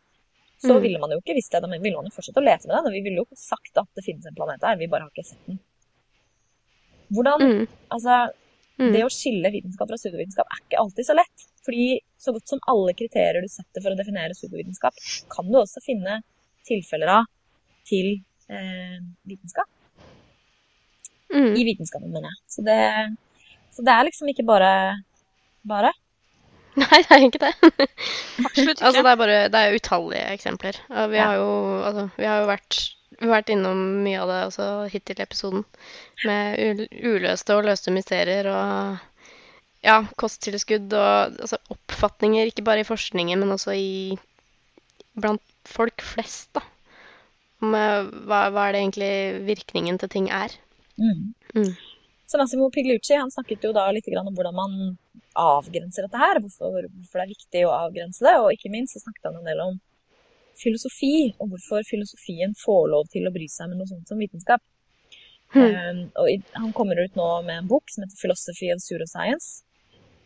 [0.58, 0.82] så mm.
[0.84, 1.62] ville man jo ikke visst det.
[1.64, 3.88] Da ville man jo fortsette å lete med den, og vi ville jo sagt at
[3.96, 5.60] det finnes en planet her, vi bare har ikke sett den.
[7.14, 7.62] Hvordan mm.
[7.94, 8.18] Altså,
[8.82, 8.90] mm.
[8.92, 11.46] det å skille vitenskap fra pseudovitenskap er ikke alltid så lett.
[11.64, 11.86] Fordi
[12.20, 15.00] så godt som alle kriterier du setter for å definere pseudovitenskap,
[15.32, 16.20] kan du også finne
[16.68, 17.32] tilfeller av
[17.88, 18.18] til
[18.52, 19.77] eh, vitenskap.
[21.34, 21.54] Mm.
[21.54, 22.30] I vitenskapen, mine.
[22.48, 22.78] Så det,
[23.74, 24.70] så det, er liksom ikke bare
[25.68, 25.92] bare.
[26.78, 27.54] Nei, det er ikke det.
[28.46, 28.86] Absolutt ikke.
[28.86, 30.78] altså, det er bare det er utallige eksempler.
[30.88, 31.26] Vi, ja.
[31.26, 31.50] har jo,
[31.82, 32.80] altså, vi har jo vært
[33.18, 35.64] vært innom mye av det også hittil i episoden.
[36.28, 38.98] Med uløste og løste mysterier og
[39.84, 44.18] ja, kosttilskudd og altså, oppfatninger, ikke bare i forskningen, men også i
[45.18, 46.62] blant folk flest, da.
[47.62, 49.12] Om eh, hva, hva er det egentlig
[49.48, 50.54] virkningen til ting er.
[50.98, 51.34] Mm.
[51.54, 51.74] Mm.
[52.28, 54.72] Så Massimo Pigliucci han snakket jo da litt om hvordan man
[55.38, 59.04] avgrenser dette her, hvorfor, hvorfor det er viktig å avgrense det, og ikke minst så
[59.04, 59.78] snakket han en del om
[60.58, 64.62] filosofi, og hvorfor filosofien får lov til å bry seg med noe sånt som vitenskap.
[65.54, 65.62] Mm.
[65.64, 69.62] Um, og han kommer ut nå med en bok som heter 'Philosophy of Pseudoscience',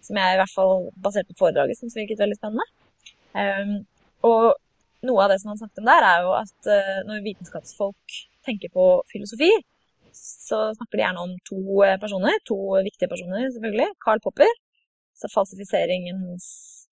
[0.02, 2.66] som jeg i hvert fall basert på foredraget syns virket veldig spennende.
[3.38, 3.76] Um,
[4.26, 4.56] og
[5.06, 8.72] noe av det som han snakket om der, er jo at uh, når vitenskapsfolk tenker
[8.74, 9.52] på filosofi,
[10.14, 12.56] så snakker de gjerne om to eh, personer, to
[12.88, 13.88] viktige personer selvfølgelig.
[14.04, 14.52] Carl Popper,
[15.18, 16.46] så falsifiseringens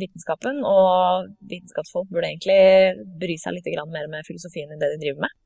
[0.00, 5.26] vitenskapen, og vitenskapsfolk burde egentlig bry seg litt mer med filosofien enn det de driver
[5.26, 5.36] med.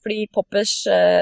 [0.00, 0.74] Fordi Poppers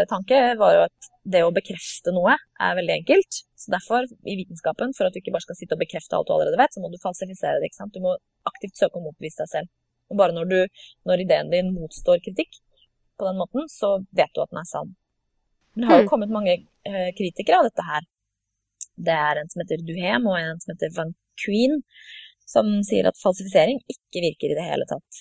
[0.06, 3.40] tanke var jo at det å bekrefte noe er veldig enkelt.
[3.58, 6.34] Så derfor, i vitenskapen, for at du ikke bare skal sitte og bekrefte alt du
[6.36, 7.72] allerede vet, så må du falsifisere det.
[7.72, 7.94] ikke sant?
[7.96, 8.14] Du må
[8.46, 9.72] aktivt søke å motbevise deg selv.
[10.10, 12.60] Og bare når, du, når ideen din motstår kritikk
[13.18, 14.94] på den måten, så vet du at den er sann.
[15.74, 16.12] Men det har jo Mm.
[16.12, 16.54] kommet mange
[16.88, 18.06] eh, kritikere av dette her.
[18.98, 21.12] Det er en som heter Duhem og en som heter Van
[21.44, 21.82] Queen,
[22.48, 25.20] som sier at falsifisering ikke virker i det hele tatt.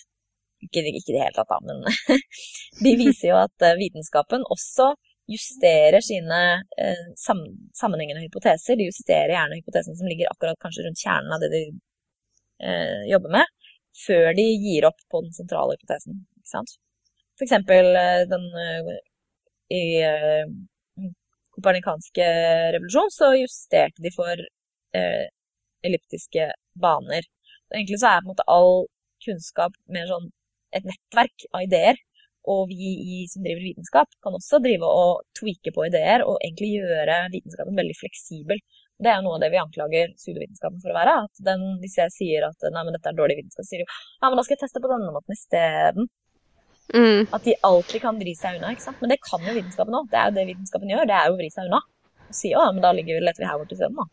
[0.66, 1.84] Ikke, ikke i det hele tatt, da, men
[2.86, 4.94] de viser jo at eh, vitenskapen også
[5.28, 6.40] justerer sine
[6.80, 7.44] eh, sam
[7.76, 8.80] sammenhengende hypoteser.
[8.80, 11.62] De justerer gjerne hypotesene som ligger akkurat kanskje rundt kjernen av det de
[12.64, 13.54] eh, jobber med,
[14.06, 16.22] før de gir opp på den sentrale hypotesen.
[16.40, 16.76] Ikke sant?
[17.38, 18.92] For eksempel eh, den eh,
[19.74, 20.46] i eh,
[21.58, 22.28] kopernikanske
[22.76, 24.44] revolusjon så justerte de for
[24.98, 25.26] eh,
[25.88, 27.26] elliptiske baner.
[27.74, 28.86] Egentlig så er på en måte all
[29.26, 30.30] kunnskap mer sånn
[30.76, 32.00] et nettverk av ideer.
[32.48, 36.78] Og vi i, som driver vitenskap, kan også drive og tweake på ideer og egentlig
[36.78, 38.62] gjøre vitenskapen veldig fleksibel.
[38.98, 41.18] Det er jo noe av det vi anklager pseudovitenskapen for å være.
[41.28, 43.90] At den, hvis jeg sier at nei, men dette er dårlig vitenskap, så sier de
[43.90, 46.10] ja, men da skal jeg teste på denne måten isteden.
[46.94, 47.28] Mm.
[47.36, 48.72] At de alltid kan vri seg unna.
[48.74, 49.00] ikke sant?
[49.04, 50.10] Men det kan jo vitenskapen òg.
[50.12, 51.08] Det er jo det vitenskapen gjør.
[51.10, 51.82] Det er jo å vri seg unna.
[52.28, 54.08] Og si å, ja, men da ligger vi leter vi her borte isteden, da.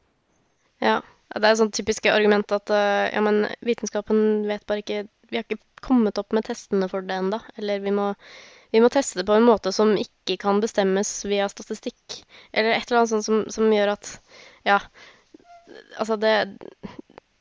[0.84, 0.96] Ja.
[1.34, 5.38] Det er et sånt typiske argument at eh, ja, men vitenskapen vet bare ikke Vi
[5.38, 7.40] har ikke kommet opp med testene for det ennå.
[7.58, 8.10] Eller vi må,
[8.74, 12.20] vi må teste det på en måte som ikke kan bestemmes via statistikk.
[12.52, 14.12] Eller et eller annet sånt som, som gjør at
[14.66, 14.78] Ja.
[15.98, 16.58] Altså, det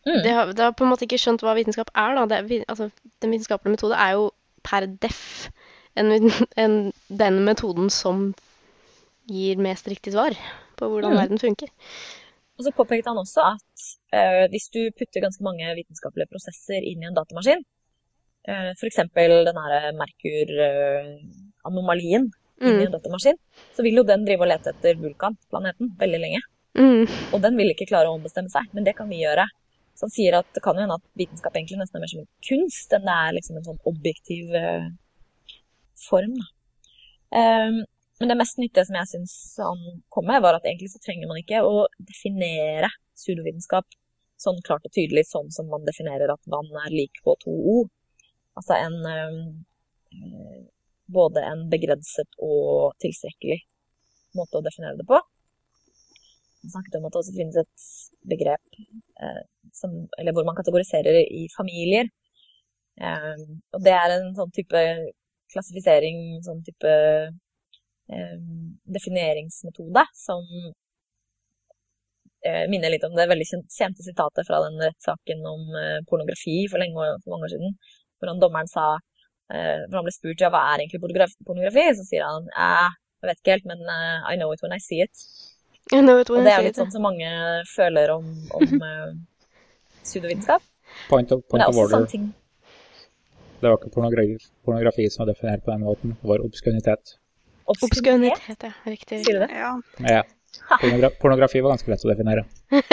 [0.05, 0.19] Mm.
[0.23, 2.25] de, har, de, har på en måte ikke skjønt hva vitenskap er, da.
[2.43, 2.89] Det, altså,
[3.23, 4.25] den vitenskapelige metode er jo
[4.63, 5.47] per def
[5.95, 6.11] en,
[6.59, 6.73] en,
[7.07, 8.33] den metoden som
[9.31, 10.35] gir mest riktig svar
[10.75, 11.17] på hvordan Mm.
[11.21, 11.67] verden funker.
[12.59, 13.73] Og så påpekte han også at
[14.11, 17.63] eh, hvis du putter ganske mange vitenskapelige prosesser inn i en datamaskin,
[18.47, 18.95] eh, f.eks.
[19.15, 22.23] den her Merkur-anomalien
[22.61, 22.81] inn i Mm.
[22.87, 23.37] en datamaskin,
[23.75, 26.39] så vil jo den drive og lete etter vulkanplaneten veldig lenge.
[26.77, 27.05] Mm.
[27.33, 29.45] Og den vil ikke klare å ombestemme seg, men det kan vi gjøre.
[29.93, 32.23] Så han sier at det kan jo hende at vitenskap egentlig nesten er mer som
[32.23, 34.87] en kunst enn det er liksom en sånn objektiv uh,
[36.07, 36.33] form.
[37.37, 37.83] Ehm,
[38.19, 41.29] men det mest nyttige som jeg syns han kom med, var at egentlig så trenger
[41.29, 43.99] man ikke å definere pseudovitenskap
[44.41, 47.83] sånn klart og tydelig sånn som man definerer at vann er lik H2O.
[48.59, 50.63] Altså en eh,
[51.13, 53.59] både en begrenset og tilstrekkelig
[54.37, 55.19] måte å definere det på.
[56.63, 57.87] Snakket om at det også finnes et
[58.31, 59.41] begrep eh,
[59.75, 62.07] som, eller hvor man kategoriserer i familier.
[63.01, 63.43] Eh,
[63.73, 64.83] og det er en sånn type
[65.53, 68.37] klassifisering, sånn type eh,
[68.97, 70.47] defineringsmetode som
[72.45, 76.81] eh, minner litt om det veldig kjente, sitatet fra den rettssaken om eh, pornografi for,
[76.83, 77.77] lenge, for mange år siden,
[78.17, 78.87] hvor dommeren sa
[79.51, 83.29] eh, Når han ble spurt ja, hva er egentlig pornografi, så sier han eh, jeg
[83.29, 85.15] vet ikke helt, men eh, I know it when I see it.
[85.91, 87.29] Og det er jo litt sånn som mange
[87.73, 89.09] føler om, om uh,
[90.05, 90.63] pseudovitenskap.
[91.09, 92.05] Point of, point of order.
[92.07, 92.29] ting
[93.59, 96.15] Det var ikke pornografi, pornografi som var definert på den måten.
[96.21, 97.17] Det var obskønitet.
[97.73, 98.73] Obskønitet, ja.
[98.87, 99.23] Riktig.
[99.25, 99.51] Sier du det?
[99.55, 99.73] Ja.
[100.03, 100.23] Ja.
[100.79, 102.45] Pornogra pornografi var ganske lett å definere.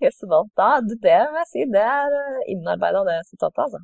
[0.00, 2.14] Jøss, da, da, det må jeg si, det er
[2.52, 3.80] innarbeida, det sitatet, altså.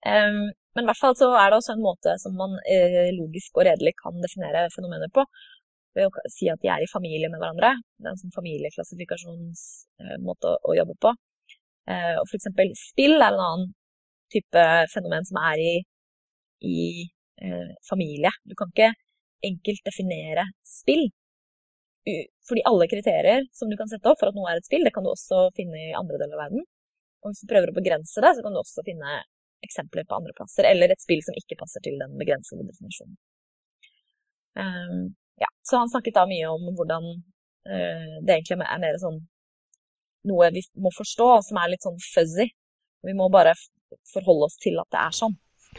[0.00, 3.56] Um, men i hvert fall så er det også en måte som man eh, logisk
[3.58, 5.24] og redelig kan definere fenomener på.
[5.98, 7.70] Ved å si at de er i familie med hverandre.
[7.98, 11.10] Det er en sånn familieklassifikasjonsmåte eh, å, jobbe på.
[11.90, 12.46] Eh, og f.eks.
[12.78, 13.72] spill er en annen
[14.30, 14.62] type
[14.92, 15.72] fenomen som er i,
[16.62, 16.76] i
[17.42, 18.30] eh, familie.
[18.46, 18.92] Du kan ikke
[19.50, 21.08] enkelt definere spill.
[22.48, 24.94] Fordi alle kriterier som du kan sette opp for at noe er et spill, det
[24.94, 26.62] kan du også finne i andre deler av verden.
[27.20, 29.18] Og hvis du prøver å begrense det, så kan du også finne
[29.66, 33.18] eksempler på andre plasser, eller et spill som ikke passer til den begrensede definisjonen.
[34.58, 39.20] Um, ja, så han snakket da mye om hvordan uh, det egentlig er mer sånn
[40.28, 42.50] noe vi må forstå, som er litt sånn fuzzy.
[43.06, 43.54] Vi må bare
[44.12, 45.36] forholde oss til at det er sånn.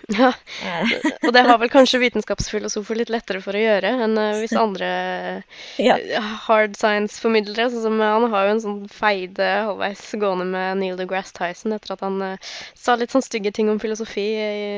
[0.10, 0.32] Ja,
[1.26, 4.90] og det har vel kanskje vitenskapsfilosofer litt lettere for å gjøre enn eh, hvis andre
[5.88, 5.98] ja.
[5.98, 7.70] Eh, hard science-formidlere.
[7.72, 11.96] Sånn som han har jo en sånn feide halvveis gående med Neil deGrasse Tyson etter
[11.96, 14.26] at han uh, sa litt sånn stygge ting om filosofi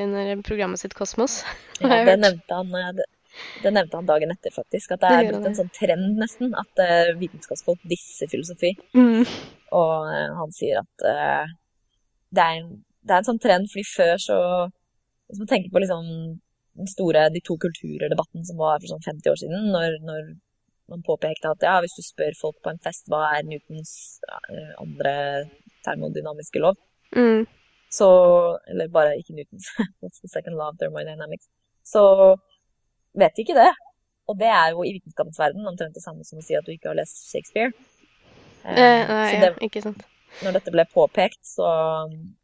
[0.03, 1.41] under programmet sitt Kosmos.
[1.84, 2.69] Ja, det nevnte han.
[2.95, 3.05] Det,
[3.63, 4.93] det nevnte han dagen etter, faktisk.
[4.93, 8.71] At det er blitt en sånn trend, nesten, at uh, vitenskapsfolk disser filosofi.
[8.95, 9.26] Mm.
[9.74, 11.07] Og uh, han sier at
[12.34, 12.69] det er, en,
[13.01, 14.38] det, er en, sånn trend, fordi før så
[15.28, 16.07] hvis man tenker på liksom
[16.74, 20.34] den store de to kulturer-debatten som var for sånn 50 år siden, når, når,
[20.91, 23.93] man påpekte at ja, hvis du spør folk på en fest hva er Newtons
[24.82, 25.13] andre
[25.86, 26.76] termodynamiske lov,
[27.15, 27.45] mm.
[27.88, 28.09] så
[28.69, 29.69] Eller bare ikke Newtons,
[30.03, 31.47] what's the second law of thermodynamics?
[31.88, 32.03] Så
[33.15, 33.71] vet de ikke det.
[34.28, 36.76] Og det er jo i vitenskapens verden omtrent det samme som å si at du
[36.76, 37.71] ikke har lest Shakespeare.
[38.63, 38.76] Eh,
[39.07, 40.03] nei, det, ja, ikke sant
[40.41, 41.67] når dette ble påpekt, så,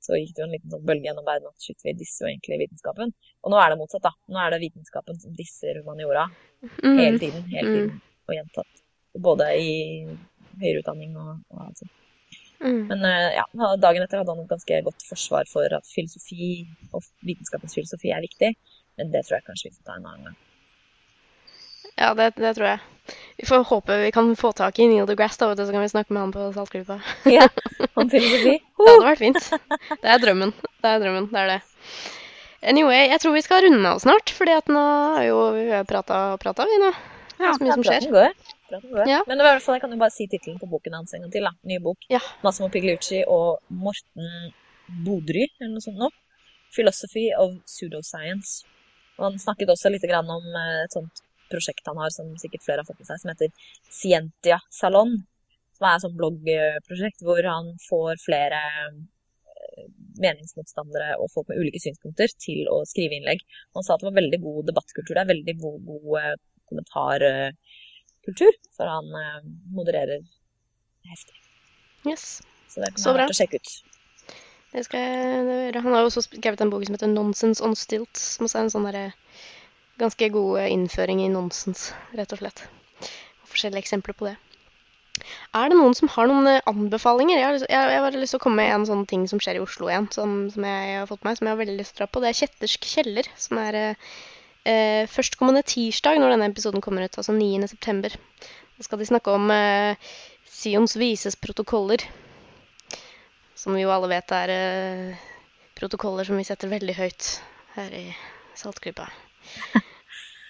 [0.03, 2.31] så, gikk det jo en liten sånn bølge gjennom verden at shit, vi disser jo
[2.31, 3.13] egentlig vitenskapen.
[3.43, 4.11] Og nå er det motsatt, da.
[4.29, 6.99] Nå er det vitenskapen som disser humaniora mm.
[6.99, 7.47] hele tiden.
[7.53, 7.95] Hele tiden.
[7.95, 8.27] Mm.
[8.29, 8.83] Og gjentatt.
[9.29, 9.71] Både i
[10.59, 11.95] høyere utdanning og, og alt sånt.
[12.59, 12.81] Mm.
[12.89, 13.45] Men uh, ja,
[13.79, 18.25] dagen etter hadde han et ganske godt forsvar for at filosofi og vitenskapens filosofi er
[18.25, 18.53] viktig.
[18.99, 20.39] Men det tror jeg kanskje vi får ta en annen gang.
[21.99, 22.79] Ja, det, det, tror jeg.
[23.41, 26.15] Vi får håpe vi kan få tak i Neil deGrasse, da, så kan vi snakke
[26.15, 26.99] med han på Saltklypa.
[27.37, 27.49] ja,
[27.93, 28.55] om filosofi.
[28.79, 28.85] Uh.
[28.85, 29.49] Det hadde vært fint.
[29.91, 30.53] Det er drømmen.
[30.79, 31.59] Det er drømmen, det er det.
[32.71, 34.85] Anyway, jeg tror vi skal runde av snart, fordi at nå
[35.15, 36.93] har jo vi prata og prata, vi nå.
[37.39, 38.07] Ja, så mye som skjer.
[38.11, 38.33] Går.
[38.69, 39.05] Går.
[39.07, 39.21] Ja.
[39.27, 41.15] Men det var i hvert fall, jeg kan jo bare si tittelen på boken hans
[41.15, 41.47] en gang til.
[41.47, 41.53] da.
[41.71, 42.03] Ny bok.
[42.11, 42.19] Ja.
[42.43, 44.51] Massimo Pigliucci og Morten
[45.05, 46.11] Bodry, eller noe sånt nå.
[46.69, 48.61] 'Philosophy of Pseudoscience'.
[49.17, 52.83] Og han snakket også litt om eh, et sånt prosjekt han har, som sikkert flere
[52.83, 53.49] har fått med seg, som heter
[53.89, 55.15] Scientia Salon.
[55.77, 59.83] Som er et sånt bloggprosjekt hvor han får flere eh,
[60.19, 63.43] meningsmotstandere og folk med ulike synspunkter til å skrive innlegg.
[63.77, 65.13] Han sa at det var veldig god debattkultur.
[65.15, 66.33] Det er veldig god, god eh,
[66.69, 69.45] kommentarkultur, for han eh,
[69.75, 70.25] modererer
[71.09, 71.37] heftig.
[72.07, 72.41] Yes.
[72.69, 73.71] Så det kan være verdt å sjekke ut.
[74.69, 75.81] Det skal jeg gjøre.
[75.85, 78.73] Han har også skrevet en bok som heter 'Nonsense on Stilts', som også er en
[78.75, 79.05] sånn derre
[79.99, 82.63] ganske god innføring i nonsens, rett og slett.
[83.49, 84.37] Forskjellige eksempler på det.
[85.57, 87.39] Er det noen som har noen eh, anbefalinger?
[87.39, 89.41] Jeg har, lyst, jeg, jeg har lyst til å komme med en sånn ting som
[89.41, 91.77] skjer i Oslo igjen, som, som jeg har fått med meg, som jeg har veldig
[91.79, 92.23] lyst til å dra på.
[92.23, 97.35] Det er Kjettersk kjeller, som er eh, førstkommende tirsdag når denne episoden kommer ut, altså
[97.35, 98.13] 9.9.
[98.79, 100.11] Da skal de snakke om eh,
[100.59, 102.05] Sions vises protokoller.
[103.59, 105.25] Som vi jo alle vet er eh,
[105.79, 107.33] protokoller som vi setter veldig høyt
[107.75, 108.05] her i
[108.59, 109.09] Saltklypa.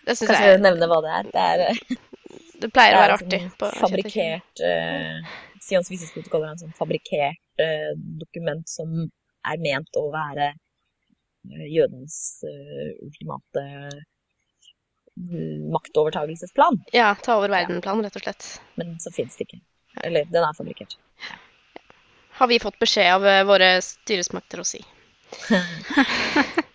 [0.09, 0.37] Det syns jeg.
[0.39, 1.29] Kanskje nevne hva det er.
[1.29, 2.21] Det, er, eh,
[2.63, 3.41] det pleier å være artig.
[3.59, 5.33] På fabrikkert uh,
[5.63, 7.91] Sions visesprotokoll er en sånn fabrikkert uh,
[8.21, 8.95] dokument som
[9.49, 12.15] er ment å være uh, jødens
[12.47, 13.67] uh, ultimate
[15.19, 16.77] maktovertagelsesplan.
[16.95, 18.45] Ja, ta over verden-plan, rett og slett.
[18.79, 19.57] Men så fins det ikke.
[20.07, 20.95] Eller, den er fabrikkert.
[22.39, 24.79] Har vi fått beskjed av våre styresmakter å si.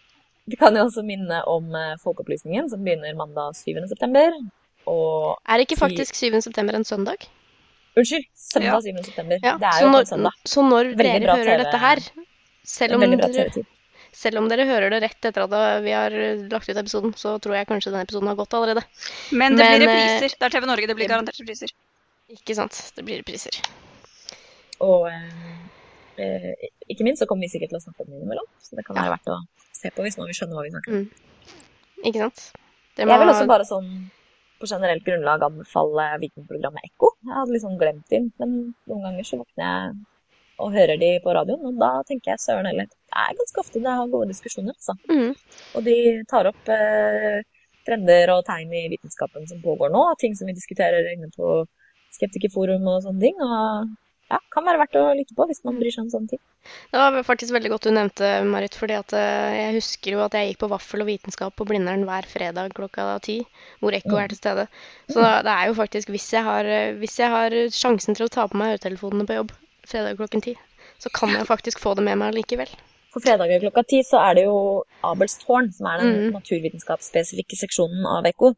[0.51, 4.25] Vi kan jo også minne om eh, Folkeopplysningen, som begynner mandag 7.9.
[4.91, 6.67] Og Er det ikke faktisk 7.9.
[6.77, 7.25] en søndag?
[7.97, 8.27] Unnskyld.
[8.37, 8.99] Søndag 7.
[9.07, 9.39] september.
[9.41, 10.43] Ja, det er jo når, en søndag.
[10.45, 12.03] Så når dere hører TV, dette her,
[12.65, 13.65] selv om, dere,
[14.13, 16.19] selv om dere hører det rett etter at vi har
[16.53, 18.85] lagt ut episoden, så tror jeg kanskje denne episoden har gått allerede.
[19.33, 20.37] Men det Men, blir repriser.
[20.37, 20.91] Det er TV Norge.
[20.91, 21.73] Det blir garantert repriser.
[22.35, 22.83] Ikke sant.
[22.99, 23.63] Det blir repriser.
[24.85, 28.77] Og eh, ikke minst så kommer vi sikkert til å snakke om det innimellom, så
[28.77, 29.39] det kan være verdt å
[29.85, 31.05] se på hvis man vil skjønne hva vi snakker om.
[31.05, 32.05] Mm.
[32.05, 32.45] Ikke sant?
[32.95, 33.09] Må...
[33.09, 33.89] Jeg vil også bare sånn
[34.61, 37.11] på generelt grunnlag anbefale vitenprogrammet Ekko.
[37.25, 38.53] Jeg hadde liksom glemt dem, men
[38.89, 39.95] noen ganger så våkner jeg
[40.63, 42.87] og hører de på radioen, og da tenker jeg søren heller.
[42.87, 44.95] Det er ganske ofte det har gode diskusjoner, altså.
[45.11, 45.33] Mm.
[45.75, 45.97] Og de
[46.31, 47.41] tar opp eh,
[47.85, 51.57] trender og tegn i vitenskapen som pågår nå, ting som vi diskuterer inne på
[52.15, 53.43] Skeptikerforum og sånne ting.
[53.43, 53.91] Og
[54.35, 56.41] ja, kan være verdt å lytte på hvis man bryr seg om sånne ting.
[56.91, 60.35] Det var faktisk veldig godt du nevnte, Marit, fordi at eh, jeg husker jo at
[60.35, 63.41] jeg gikk på Vaffel og vitenskap på Blindern hver fredag klokka ti,
[63.83, 64.65] hvor Ekko er til stede.
[65.13, 68.33] Så det er jo faktisk, hvis jeg har, eh, hvis jeg har sjansen til å
[68.33, 69.53] ta på meg øretelefonene på jobb
[69.85, 70.57] fredag klokken ti,
[70.99, 72.71] så kan jeg faktisk få det med meg likevel.
[73.15, 76.33] På fredager klokka ti så er det jo Abels tårn, som er den Mm.
[76.41, 78.55] naturvitenskapsspesifikke seksjonen av Ekko.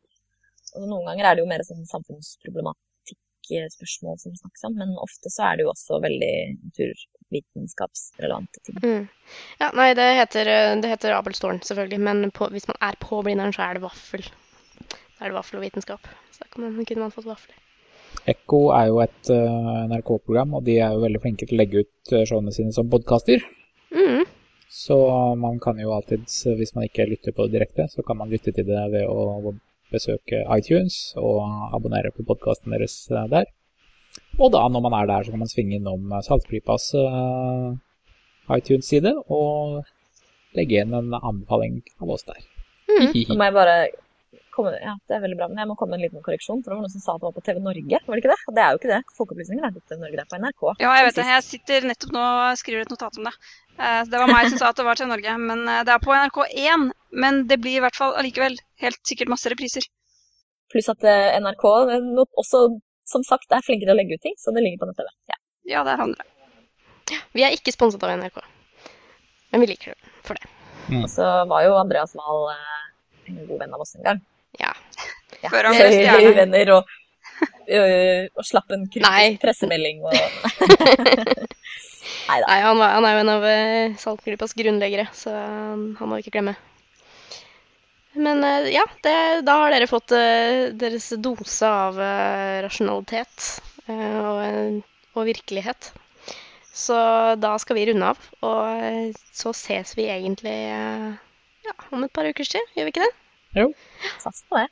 [0.77, 1.85] Og noen ganger er det jo mer sånn
[3.47, 6.33] samfunnsproblematikkspørsmål som snakkes om, men ofte så er det jo også veldig
[6.65, 8.79] naturvitenskapsrelevante ting.
[8.83, 9.05] Mm.
[9.61, 13.23] Ja, nei, det heter, eh, det heter Abelstårn, selvfølgelig, men på, hvis man er på
[13.23, 14.27] Blindern, så er det vaffel.
[14.87, 16.09] Da er det vaffel og vitenskap.
[16.33, 17.57] Så da kan man, kunne man fått vafler.
[18.27, 21.85] Ekko er jo et uh, NRK-program, og de er jo veldig flinke til å legge
[21.85, 23.45] ut eh, showene sine som podkaster.
[23.95, 24.25] Mm.
[24.73, 24.97] Så
[25.39, 28.53] man kan jo alltids, hvis man ikke lytter på det direkte, så kan man lytte
[28.53, 29.55] til det ved å
[29.93, 31.43] besøke iTunes og
[31.77, 33.51] abonnere på podkasten deres eh, der.
[34.41, 37.69] Og da, når man er der, så kan man svinge innom eh, Saltpipas eh,
[38.57, 39.85] iTunes-side og
[40.57, 42.43] legge inn en anbefaling av oss der.
[42.97, 43.79] Nå må jeg bare
[44.57, 46.73] komme, ja, det er veldig bra, men jeg må komme med en liten korreksjon, for
[46.73, 48.55] det var noen som sa at det var på TV Norge, var det ikke det?
[48.57, 49.01] Det er jo ikke det.
[49.19, 50.65] Folkeopplysninger er på TV Norge, det er på NRK.
[50.83, 51.27] Ja, jeg vet det.
[51.33, 53.35] Jeg sitter nettopp nå og skriver et notat om det.
[53.77, 56.03] Eh, Det var meg som sa at det var til Norge, men eh, det er
[56.07, 56.89] på NRK1.
[57.25, 59.85] Men det blir i hvert fall allikevel helt sikkert masse repriser.
[60.73, 61.65] Pluss at eh, NRK
[62.43, 62.63] også,
[63.07, 65.13] som sagt, er flinkere til å legge ut ting, så det ligger på nett-TV.
[65.31, 65.39] Ja.
[65.67, 67.21] Ja, der handler det.
[67.35, 68.41] Vi er ikke sponset av NRK,
[69.53, 70.49] men vi liker det for det.
[71.03, 72.49] Og så var jo Andreas Wahl
[73.27, 74.21] en god venn av oss en gang.
[75.43, 75.51] Ja.
[75.53, 76.63] Før han ble er stjerne.
[76.77, 76.95] og,
[77.69, 80.15] øh, og slapp en kritisk pressemelding og
[82.27, 82.55] Nei da.
[82.65, 86.39] Han, han er jo en av uh, Saltklypas grunnleggere, så um, han må vi ikke
[86.39, 86.57] glemme.
[88.17, 88.41] Men
[88.73, 89.15] ja, det,
[89.47, 90.15] da har dere fått
[90.81, 91.99] deres dose av
[92.65, 93.49] rasjonalitet
[93.93, 94.79] og,
[95.13, 95.91] og virkelighet.
[96.73, 96.97] Så
[97.37, 100.57] da skal vi runde av, og så ses vi egentlig
[101.69, 103.13] ja, om et par ukers tid, gjør vi ikke det?
[104.23, 104.69] Sats på det.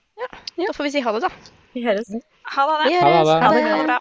[0.61, 1.31] Da får vi si ha det, da.
[1.75, 2.11] Vi høres.
[2.55, 2.99] Ha det.
[3.01, 3.39] Ha det, ha det.
[3.43, 4.01] Ha det Ha det.